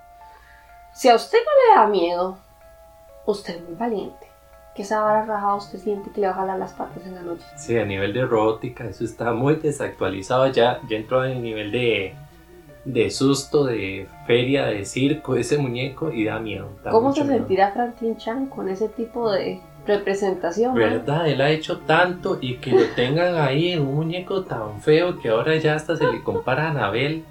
Si 0.93 1.09
a 1.09 1.15
usted 1.15 1.39
no 1.39 1.75
le 1.75 1.81
da 1.81 1.87
miedo, 1.87 2.37
usted 3.25 3.55
es 3.55 3.63
muy 3.63 3.75
valiente. 3.75 4.32
Que 4.75 4.81
esa 4.81 5.01
vara 5.01 5.25
rajada 5.25 5.55
usted 5.55 5.77
siente 5.79 6.09
que 6.11 6.21
le 6.21 6.27
va 6.27 6.33
a 6.33 6.35
jalar 6.37 6.57
las 6.59 6.73
patas 6.73 7.05
en 7.05 7.13
la 7.15 7.21
noche. 7.21 7.45
Sí, 7.57 7.77
a 7.77 7.85
nivel 7.85 8.11
de 8.13 8.25
robótica, 8.25 8.85
eso 8.85 9.03
está 9.03 9.31
muy 9.33 9.55
desactualizado. 9.55 10.47
Ya, 10.47 10.79
ya 10.89 10.97
entró 10.97 11.23
en 11.25 11.33
el 11.33 11.43
nivel 11.43 11.71
de, 11.71 12.15
de 12.85 13.11
susto, 13.11 13.65
de 13.65 14.07
feria, 14.25 14.65
de 14.65 14.83
circo, 14.85 15.35
ese 15.35 15.57
muñeco 15.59 16.11
y 16.11 16.25
da 16.25 16.39
miedo. 16.39 16.69
da 16.83 16.89
¿Cómo 16.91 17.13
se 17.13 17.23
miedo. 17.23 17.37
sentirá 17.37 17.71
Franklin 17.71 18.17
Chan 18.17 18.47
con 18.47 18.67
ese 18.67 18.89
tipo 18.89 19.31
de 19.31 19.59
representación? 19.85 20.71
man? 20.73 20.79
¿Verdad? 20.79 21.27
Él 21.27 21.41
ha 21.41 21.51
hecho 21.51 21.79
tanto 21.81 22.39
y 22.41 22.55
que 22.57 22.71
lo 22.71 22.85
tengan 22.95 23.35
ahí 23.35 23.73
en 23.73 23.81
un 23.81 23.93
muñeco 23.93 24.43
tan 24.43 24.81
feo 24.81 25.19
que 25.19 25.29
ahora 25.29 25.55
ya 25.57 25.75
hasta 25.75 25.95
se 25.95 26.07
le 26.11 26.23
compara 26.23 26.67
a 26.67 26.71
Anabel. 26.71 27.23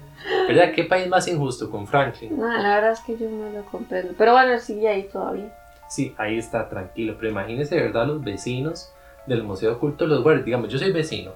¿Verdad? 0.47 0.71
¿Qué 0.73 0.85
país 0.85 1.09
más 1.09 1.27
injusto 1.27 1.69
con 1.69 1.85
Franklin? 1.87 2.39
Nah, 2.39 2.61
la 2.61 2.75
verdad 2.75 2.91
es 2.93 3.01
que 3.01 3.17
yo 3.17 3.29
no 3.29 3.49
lo 3.49 3.65
comprendo. 3.65 4.13
Pero 4.17 4.31
bueno, 4.31 4.57
sigue 4.59 4.87
ahí 4.87 5.09
todavía. 5.11 5.53
Sí, 5.93 6.15
ahí 6.17 6.39
está, 6.39 6.69
tranquilo. 6.69 7.15
Pero 7.19 7.29
imagínense, 7.31 7.75
¿verdad? 7.75 8.07
Los 8.07 8.23
vecinos 8.23 8.91
del 9.27 9.43
Museo 9.43 9.73
Oculto 9.73 10.05
de 10.05 10.09
los 10.09 10.23
Guardias. 10.23 10.45
Digamos, 10.45 10.69
yo 10.69 10.79
soy 10.79 10.91
vecino. 10.91 11.33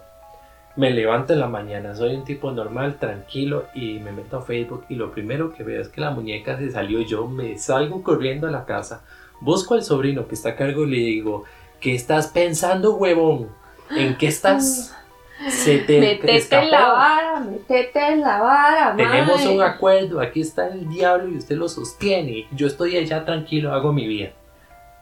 Me 0.75 0.89
levanto 0.89 1.33
en 1.33 1.39
la 1.39 1.47
mañana, 1.47 1.93
soy 1.93 2.15
un 2.15 2.23
tipo 2.23 2.51
normal, 2.51 2.97
tranquilo, 2.99 3.65
y 3.75 3.99
me 3.99 4.11
meto 4.11 4.37
a 4.37 4.41
Facebook 4.41 4.85
y 4.89 4.95
lo 4.95 5.11
primero 5.11 5.53
que 5.53 5.61
veo 5.63 5.79
es 5.79 5.89
que 5.89 6.01
la 6.01 6.09
muñeca 6.09 6.57
se 6.57 6.71
salió. 6.71 7.01
Yo 7.01 7.27
me 7.27 7.55
salgo 7.59 8.01
corriendo 8.01 8.47
a 8.47 8.51
la 8.51 8.65
casa, 8.65 9.03
busco 9.41 9.75
al 9.75 9.83
sobrino 9.83 10.27
que 10.27 10.33
está 10.33 10.49
a 10.49 10.55
cargo 10.55 10.85
y 10.85 10.89
le 10.89 10.97
digo, 10.97 11.43
¿qué 11.79 11.93
estás 11.93 12.27
pensando, 12.27 12.95
huevón? 12.95 13.49
¿En 13.91 14.17
qué 14.17 14.25
estás? 14.27 14.95
Se 15.49 15.77
te 15.77 15.99
Metete 15.99 16.35
escapó. 16.35 16.65
en 16.65 16.71
la 16.71 16.87
vara, 16.93 17.39
metete 17.41 18.07
en 18.07 18.21
la 18.21 18.41
vara, 18.41 18.95
Tenemos 18.97 19.45
un 19.45 19.61
acuerdo, 19.61 20.19
aquí 20.19 20.41
está 20.41 20.67
el 20.69 20.89
diablo 20.89 21.27
y 21.29 21.37
usted 21.37 21.55
lo 21.57 21.69
sostiene. 21.69 22.47
Yo 22.51 22.65
estoy 22.65 22.97
allá 22.97 23.23
tranquilo, 23.23 23.71
hago 23.71 23.93
mi 23.93 24.07
vida. 24.07 24.31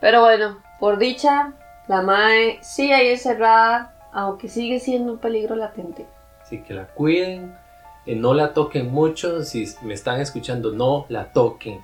Pero 0.06 0.22
bueno, 0.22 0.62
por 0.80 1.00
dicha, 1.00 1.54
la 1.88 2.04
mae 2.04 2.60
sigue 2.62 2.94
ahí 2.94 3.08
encerrada, 3.08 3.96
aunque 4.14 4.50
sigue 4.50 4.80
siendo 4.80 5.14
un 5.14 5.18
peligro 5.18 5.56
latente. 5.56 6.06
Así 6.44 6.62
que 6.62 6.76
la 6.76 6.86
cuiden, 6.86 7.58
eh, 8.06 8.16
no 8.16 8.36
la 8.36 8.54
toquen 8.54 8.92
mucho. 8.92 9.42
Si 9.42 9.66
me 9.82 9.96
están 9.96 10.22
escuchando, 10.22 10.72
no 10.74 11.08
la 11.10 11.34
toquen. 11.34 11.82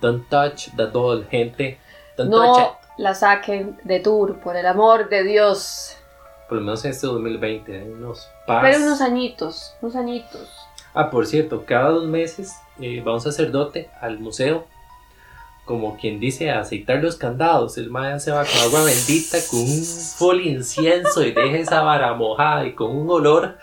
Don't 0.00 0.28
touch 0.28 0.68
the 0.76 0.86
doll, 0.86 1.26
gente. 1.28 1.80
Don't 2.16 2.30
touch 2.30 2.40
No 2.46 2.60
it. 2.60 2.68
la 2.98 3.12
saquen 3.12 3.76
de 3.82 3.98
tour, 3.98 4.38
por 4.38 4.56
el 4.56 4.64
amor 4.64 5.08
de 5.08 5.24
Dios. 5.24 5.96
Por 6.48 6.58
lo 6.58 6.64
menos 6.64 6.84
en 6.84 6.92
este 6.92 7.08
2020, 7.08 7.76
hay 7.76 7.88
unos 7.88 8.30
paz. 8.46 8.62
Pero 8.62 8.84
unos 8.84 9.00
añitos, 9.00 9.74
unos 9.82 9.96
añitos. 9.96 10.48
Ah, 10.94 11.10
por 11.10 11.26
cierto, 11.26 11.64
cada 11.66 11.88
dos 11.88 12.06
meses 12.06 12.54
eh, 12.80 13.00
va 13.00 13.14
un 13.14 13.20
sacerdote 13.20 13.90
al 14.00 14.20
museo, 14.20 14.68
como 15.64 15.96
quien 15.96 16.18
dice, 16.20 16.50
a 16.50 16.60
aceitar 16.60 17.02
los 17.02 17.16
candados. 17.16 17.78
El 17.78 17.90
maestro 17.90 18.20
se 18.20 18.30
va 18.32 18.44
con 18.44 18.60
agua 18.68 18.84
bendita, 18.84 19.38
con 19.50 19.60
un 19.60 19.84
full 19.84 20.40
incienso 20.40 21.22
y 21.24 21.32
deja 21.32 21.56
esa 21.58 21.82
vara 21.82 22.12
mojada 22.14 22.66
y 22.66 22.72
con 22.72 22.94
un 22.96 23.08
olor, 23.10 23.56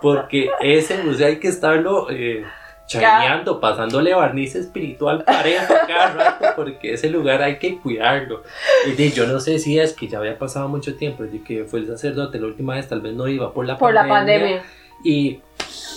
porque 0.00 0.50
ese 0.60 1.02
museo 1.02 1.26
hay 1.26 1.38
que 1.38 1.48
estarlo 1.48 2.08
eh, 2.10 2.44
chaneando, 2.86 3.60
pasándole 3.60 4.14
barniz 4.14 4.54
espiritual 4.54 5.24
parejo 5.24 5.74
cada 5.86 6.12
rato, 6.14 6.46
porque 6.56 6.94
ese 6.94 7.10
lugar 7.10 7.42
hay 7.42 7.58
que 7.58 7.78
cuidarlo. 7.78 8.42
Y 8.86 8.92
de, 8.92 9.10
yo 9.10 9.26
no 9.26 9.38
sé 9.40 9.58
si 9.58 9.78
es 9.78 9.92
que 9.92 10.08
ya 10.08 10.18
había 10.18 10.38
pasado 10.38 10.68
mucho 10.68 10.94
tiempo 10.96 11.22
desde 11.24 11.42
que 11.42 11.64
fue 11.64 11.80
el 11.80 11.86
sacerdote 11.86 12.38
la 12.38 12.46
última 12.46 12.74
vez, 12.76 12.88
tal 12.88 13.00
vez 13.00 13.12
no 13.14 13.28
iba 13.28 13.52
por 13.52 13.66
la 13.66 13.76
Por 13.76 13.92
la 13.92 14.08
pandemia. 14.08 14.62
y 15.04 15.40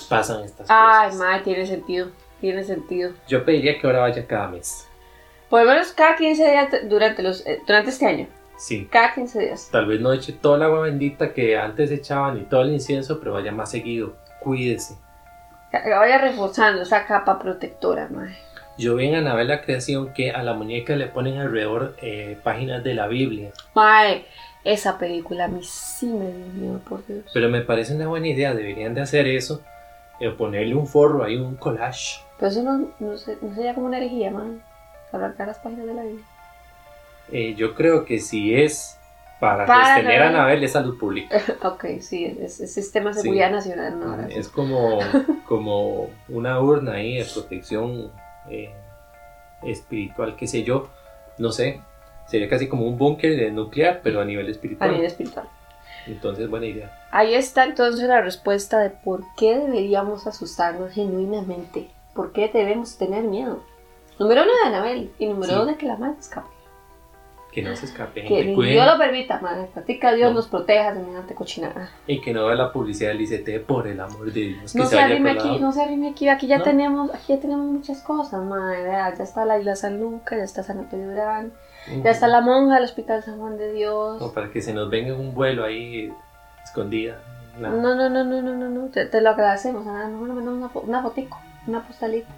pasan 0.09 0.43
estas 0.43 0.67
Ay, 0.69 1.09
cosas. 1.11 1.19
mae, 1.19 1.39
tiene 1.41 1.65
sentido. 1.65 2.07
Tiene 2.41 2.63
sentido. 2.63 3.11
Yo 3.27 3.43
pediría 3.45 3.77
que 3.79 3.85
ahora 3.85 3.99
vaya 3.99 4.25
cada 4.25 4.47
mes. 4.47 4.87
Por 5.49 5.63
lo 5.63 5.71
menos 5.71 5.91
cada 5.93 6.15
15 6.15 6.49
días 6.51 6.69
te- 6.69 6.81
durante, 6.87 7.23
los, 7.23 7.45
eh, 7.47 7.61
durante 7.65 7.89
este 7.89 8.05
año. 8.05 8.27
Sí. 8.57 8.87
Cada 8.91 9.13
15 9.13 9.39
días. 9.39 9.69
Tal 9.71 9.85
vez 9.85 9.99
no 10.01 10.11
eche 10.13 10.33
toda 10.33 10.57
el 10.57 10.63
agua 10.63 10.81
bendita 10.81 11.33
que 11.33 11.57
antes 11.57 11.91
echaban 11.91 12.37
y 12.37 12.41
todo 12.41 12.61
el 12.63 12.73
incienso, 12.73 13.19
pero 13.19 13.33
vaya 13.33 13.51
más 13.51 13.71
seguido. 13.71 14.15
Cuídese. 14.41 14.95
Vaya 15.71 16.17
reforzando 16.17 16.81
esa 16.81 17.05
capa 17.05 17.39
protectora, 17.39 18.07
mae. 18.09 18.35
Yo 18.77 18.95
vi 18.95 19.07
en 19.07 19.15
Anabel 19.15 19.47
la 19.49 19.61
creación 19.61 20.13
que 20.13 20.31
a 20.31 20.41
la 20.41 20.53
muñeca 20.53 20.95
le 20.95 21.07
ponen 21.07 21.37
alrededor 21.37 21.95
eh, 22.01 22.37
páginas 22.43 22.83
de 22.83 22.93
la 22.93 23.07
Biblia. 23.07 23.51
Mae, 23.75 24.25
esa 24.63 24.97
película 24.97 25.45
a 25.45 25.47
mí 25.47 25.59
sí 25.63 26.07
me 26.07 26.31
dio 26.31 26.45
miedo, 26.53 26.79
por 26.87 27.05
Dios. 27.05 27.25
Pero 27.33 27.49
me 27.49 27.61
parece 27.61 27.93
una 27.95 28.07
buena 28.07 28.27
idea. 28.27 28.53
Deberían 28.53 28.93
de 28.93 29.01
hacer 29.01 29.27
eso. 29.27 29.61
eh, 30.21 30.29
ponerle 30.31 30.75
un 30.75 30.85
forro 30.87 31.23
ahí, 31.23 31.35
un 31.37 31.55
collage. 31.55 32.19
Pero 32.37 32.51
eso 32.51 32.63
no, 32.63 32.77
no, 32.77 32.91
no 32.99 33.17
sería 33.55 33.73
como 33.73 33.87
una 33.87 33.97
herejía, 33.97 34.31
mae. 34.31 34.59
Arrancar 35.11 35.47
las 35.47 35.59
páginas 35.59 35.87
de 35.87 35.93
la 35.93 36.03
Biblia. 36.03 36.25
Eh, 37.31 37.55
yo 37.55 37.75
creo 37.75 38.05
que 38.05 38.19
si 38.19 38.55
es 38.55 38.99
para, 39.39 39.65
Para 39.65 39.95
sostener 39.95 40.21
a 40.21 40.29
Anabel. 40.29 40.63
Es 40.63 40.73
salud 40.73 40.97
pública. 40.97 41.41
ok, 41.63 41.85
sí, 42.01 42.37
es, 42.41 42.59
es 42.59 42.73
sistema 42.73 43.11
de 43.11 43.21
seguridad 43.21 43.51
nacional, 43.51 43.99
¿no? 43.99 44.27
Sí. 44.27 44.33
Es 44.35 44.49
como, 44.49 44.99
como 45.47 46.09
una 46.27 46.59
urna 46.59 46.93
ahí 46.93 47.17
de 47.17 47.25
protección 47.25 48.11
eh, 48.49 48.73
espiritual, 49.63 50.35
qué 50.35 50.47
sé 50.47 50.63
yo. 50.63 50.89
No 51.37 51.51
sé. 51.51 51.81
Sería 52.27 52.49
casi 52.49 52.67
como 52.67 52.85
un 52.85 52.97
búnker 52.97 53.35
de 53.35 53.49
nuclear, 53.51 54.01
pero 54.03 54.21
a 54.21 54.25
nivel 54.25 54.47
A 54.47 54.51
espiritual. 54.51 54.91
nivel 54.91 55.05
espiritual. 55.05 55.47
Entonces, 56.05 56.49
buena 56.49 56.65
idea. 56.65 57.07
Ahí 57.11 57.33
está 57.33 57.63
entonces 57.63 58.07
la 58.07 58.21
respuesta 58.21 58.79
de 58.79 58.89
por 58.89 59.23
qué 59.37 59.57
deberíamos 59.57 60.27
asustarnos 60.27 60.91
genuinamente. 60.91 61.89
¿Por 62.13 62.33
qué 62.33 62.49
debemos 62.53 62.97
tener 62.97 63.23
miedo? 63.23 63.63
Número 64.19 64.43
uno 64.43 64.51
de 64.61 64.67
Anabel 64.67 65.11
y 65.17 65.25
número 65.27 65.51
Sí. 65.51 65.55
dos 65.55 65.67
de 65.67 65.75
que 65.75 65.85
la 65.85 65.95
madre 65.97 66.15
escape. 66.19 66.47
Que 67.51 67.63
no 67.63 67.75
se 67.75 67.87
escape, 67.87 68.25
Que. 68.25 68.43
Dios 68.43 68.85
lo 68.85 68.97
permita, 68.99 69.39
madre. 69.41 69.67
Practica 69.73 70.13
Dios 70.13 70.29
No. 70.29 70.35
nos 70.35 70.47
proteja 70.47 70.93
semejante 70.93 71.33
cochinada. 71.33 71.89
Y 72.05 72.21
que 72.21 72.31
no 72.31 72.45
vea 72.45 72.55
la 72.55 72.71
publicidad 72.71 73.09
del 73.09 73.21
ICT, 73.21 73.59
por 73.65 73.87
el 73.87 73.99
amor 73.99 74.31
de 74.31 74.41
Dios. 74.41 74.71
Que 74.73 74.77
No 74.77 74.85
se 74.85 74.95
se 74.97 75.01
arrime 75.01 75.31
aquí, 75.31 75.57
no 75.59 75.71
se 75.71 75.81
arrime 75.81 76.09
aquí. 76.09 76.29
Aquí 76.29 76.45
ya 76.45 76.59
No. 76.59 76.63
tenemos, 76.63 77.09
aquí 77.11 77.33
ya 77.33 77.39
tenemos 77.39 77.65
muchas 77.65 78.03
cosas, 78.03 78.43
madre. 78.43 78.83
Ya 78.83 79.09
está 79.09 79.45
la 79.45 79.57
isla 79.57 79.75
San 79.75 79.99
Lucas, 79.99 80.37
ya 80.37 80.43
está 80.43 80.61
San 80.61 80.77
Antonio 80.77 81.09
Durán, 81.09 81.51
ya 82.03 82.11
está 82.11 82.27
la 82.27 82.41
monja 82.41 82.75
del 82.75 82.83
Hospital 82.83 83.23
San 83.23 83.39
Juan 83.39 83.57
de 83.57 83.71
Dios. 83.73 84.21
No, 84.21 84.31
para 84.31 84.51
que 84.51 84.61
se 84.61 84.71
nos 84.73 84.89
venga 84.91 85.15
un 85.15 85.33
vuelo 85.33 85.63
ahí 85.65 86.13
escondida. 86.63 87.19
No, 87.57 87.71
no, 87.71 87.95
no, 87.95 88.09
no, 88.09 88.23
no, 88.23 88.41
no, 88.53 88.69
no. 88.69 88.87
Te, 88.89 89.05
te 89.07 89.21
lo 89.21 89.31
agradecemos. 89.31 89.87
Ah, 89.87 90.07
no, 90.07 90.27
no, 90.27 90.35
no, 90.39 90.51
una, 90.51 90.69
fo- 90.69 90.83
una 90.83 91.01
fotico, 91.01 91.39
una 91.65 91.81
postalita. 91.81 92.29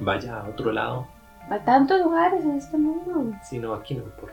Vaya 0.00 0.40
a 0.40 0.48
otro 0.48 0.72
lado. 0.72 1.06
Hay 1.50 1.60
tantos 1.60 2.00
lugares 2.00 2.42
en 2.44 2.56
este 2.56 2.76
mundo. 2.76 3.36
Si 3.42 3.58
no, 3.58 3.74
aquí 3.74 3.94
no. 3.94 4.04
Por... 4.04 4.32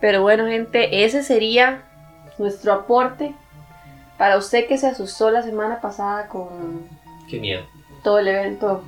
Pero 0.00 0.22
bueno, 0.22 0.46
gente, 0.46 1.04
ese 1.04 1.22
sería 1.22 1.82
nuestro 2.38 2.72
aporte 2.72 3.34
para 4.18 4.36
usted 4.38 4.66
que 4.66 4.78
se 4.78 4.86
asustó 4.86 5.30
la 5.30 5.42
semana 5.42 5.80
pasada 5.80 6.28
con 6.28 6.88
Qué 7.28 7.38
miedo. 7.40 7.62
todo 8.02 8.18
el 8.18 8.28
evento 8.28 8.82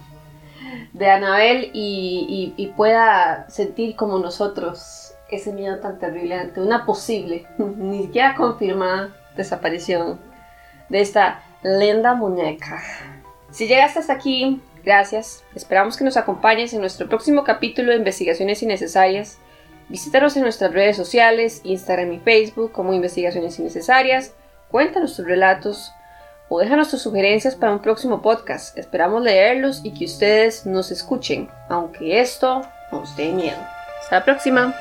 de 0.92 1.10
Anabel 1.10 1.70
y, 1.72 2.54
y- 2.56 2.62
y 2.62 2.66
pueda 2.68 3.48
sentir 3.48 3.96
como 3.96 4.18
nosotros 4.18 5.14
ese 5.30 5.52
miedo 5.52 5.78
tan 5.78 5.98
terrible 5.98 6.34
ante 6.34 6.60
una 6.60 6.84
posible, 6.86 7.46
ni 7.58 8.02
siquiera 8.04 8.34
confirmada 8.34 9.10
desaparición 9.36 10.18
de 10.88 11.00
esta 11.00 11.42
lenda 11.62 12.14
muñeca. 12.14 12.82
Si 13.50 13.66
llegaste 13.66 13.98
hasta 14.00 14.12
aquí, 14.14 14.60
gracias. 14.84 15.44
Esperamos 15.54 15.96
que 15.96 16.04
nos 16.04 16.16
acompañes 16.16 16.72
en 16.72 16.80
nuestro 16.80 17.08
próximo 17.08 17.44
capítulo 17.44 17.90
de 17.90 17.98
Investigaciones 17.98 18.62
Innecesarias. 18.62 19.38
Visítanos 19.88 20.36
en 20.36 20.42
nuestras 20.42 20.72
redes 20.72 20.96
sociales, 20.96 21.60
Instagram 21.64 22.12
y 22.12 22.18
Facebook 22.18 22.72
como 22.72 22.92
Investigaciones 22.92 23.58
Innecesarias. 23.58 24.34
Cuéntanos 24.70 25.16
tus 25.16 25.26
relatos 25.26 25.92
o 26.48 26.60
déjanos 26.60 26.90
tus 26.90 27.02
sugerencias 27.02 27.54
para 27.54 27.72
un 27.72 27.80
próximo 27.80 28.22
podcast. 28.22 28.76
Esperamos 28.76 29.22
leerlos 29.22 29.80
y 29.84 29.92
que 29.92 30.04
ustedes 30.04 30.66
nos 30.66 30.90
escuchen, 30.90 31.48
aunque 31.68 32.20
esto 32.20 32.62
nos 32.92 33.16
dé 33.16 33.32
miedo. 33.32 33.58
Hasta 34.00 34.20
la 34.20 34.24
próxima. 34.24 34.74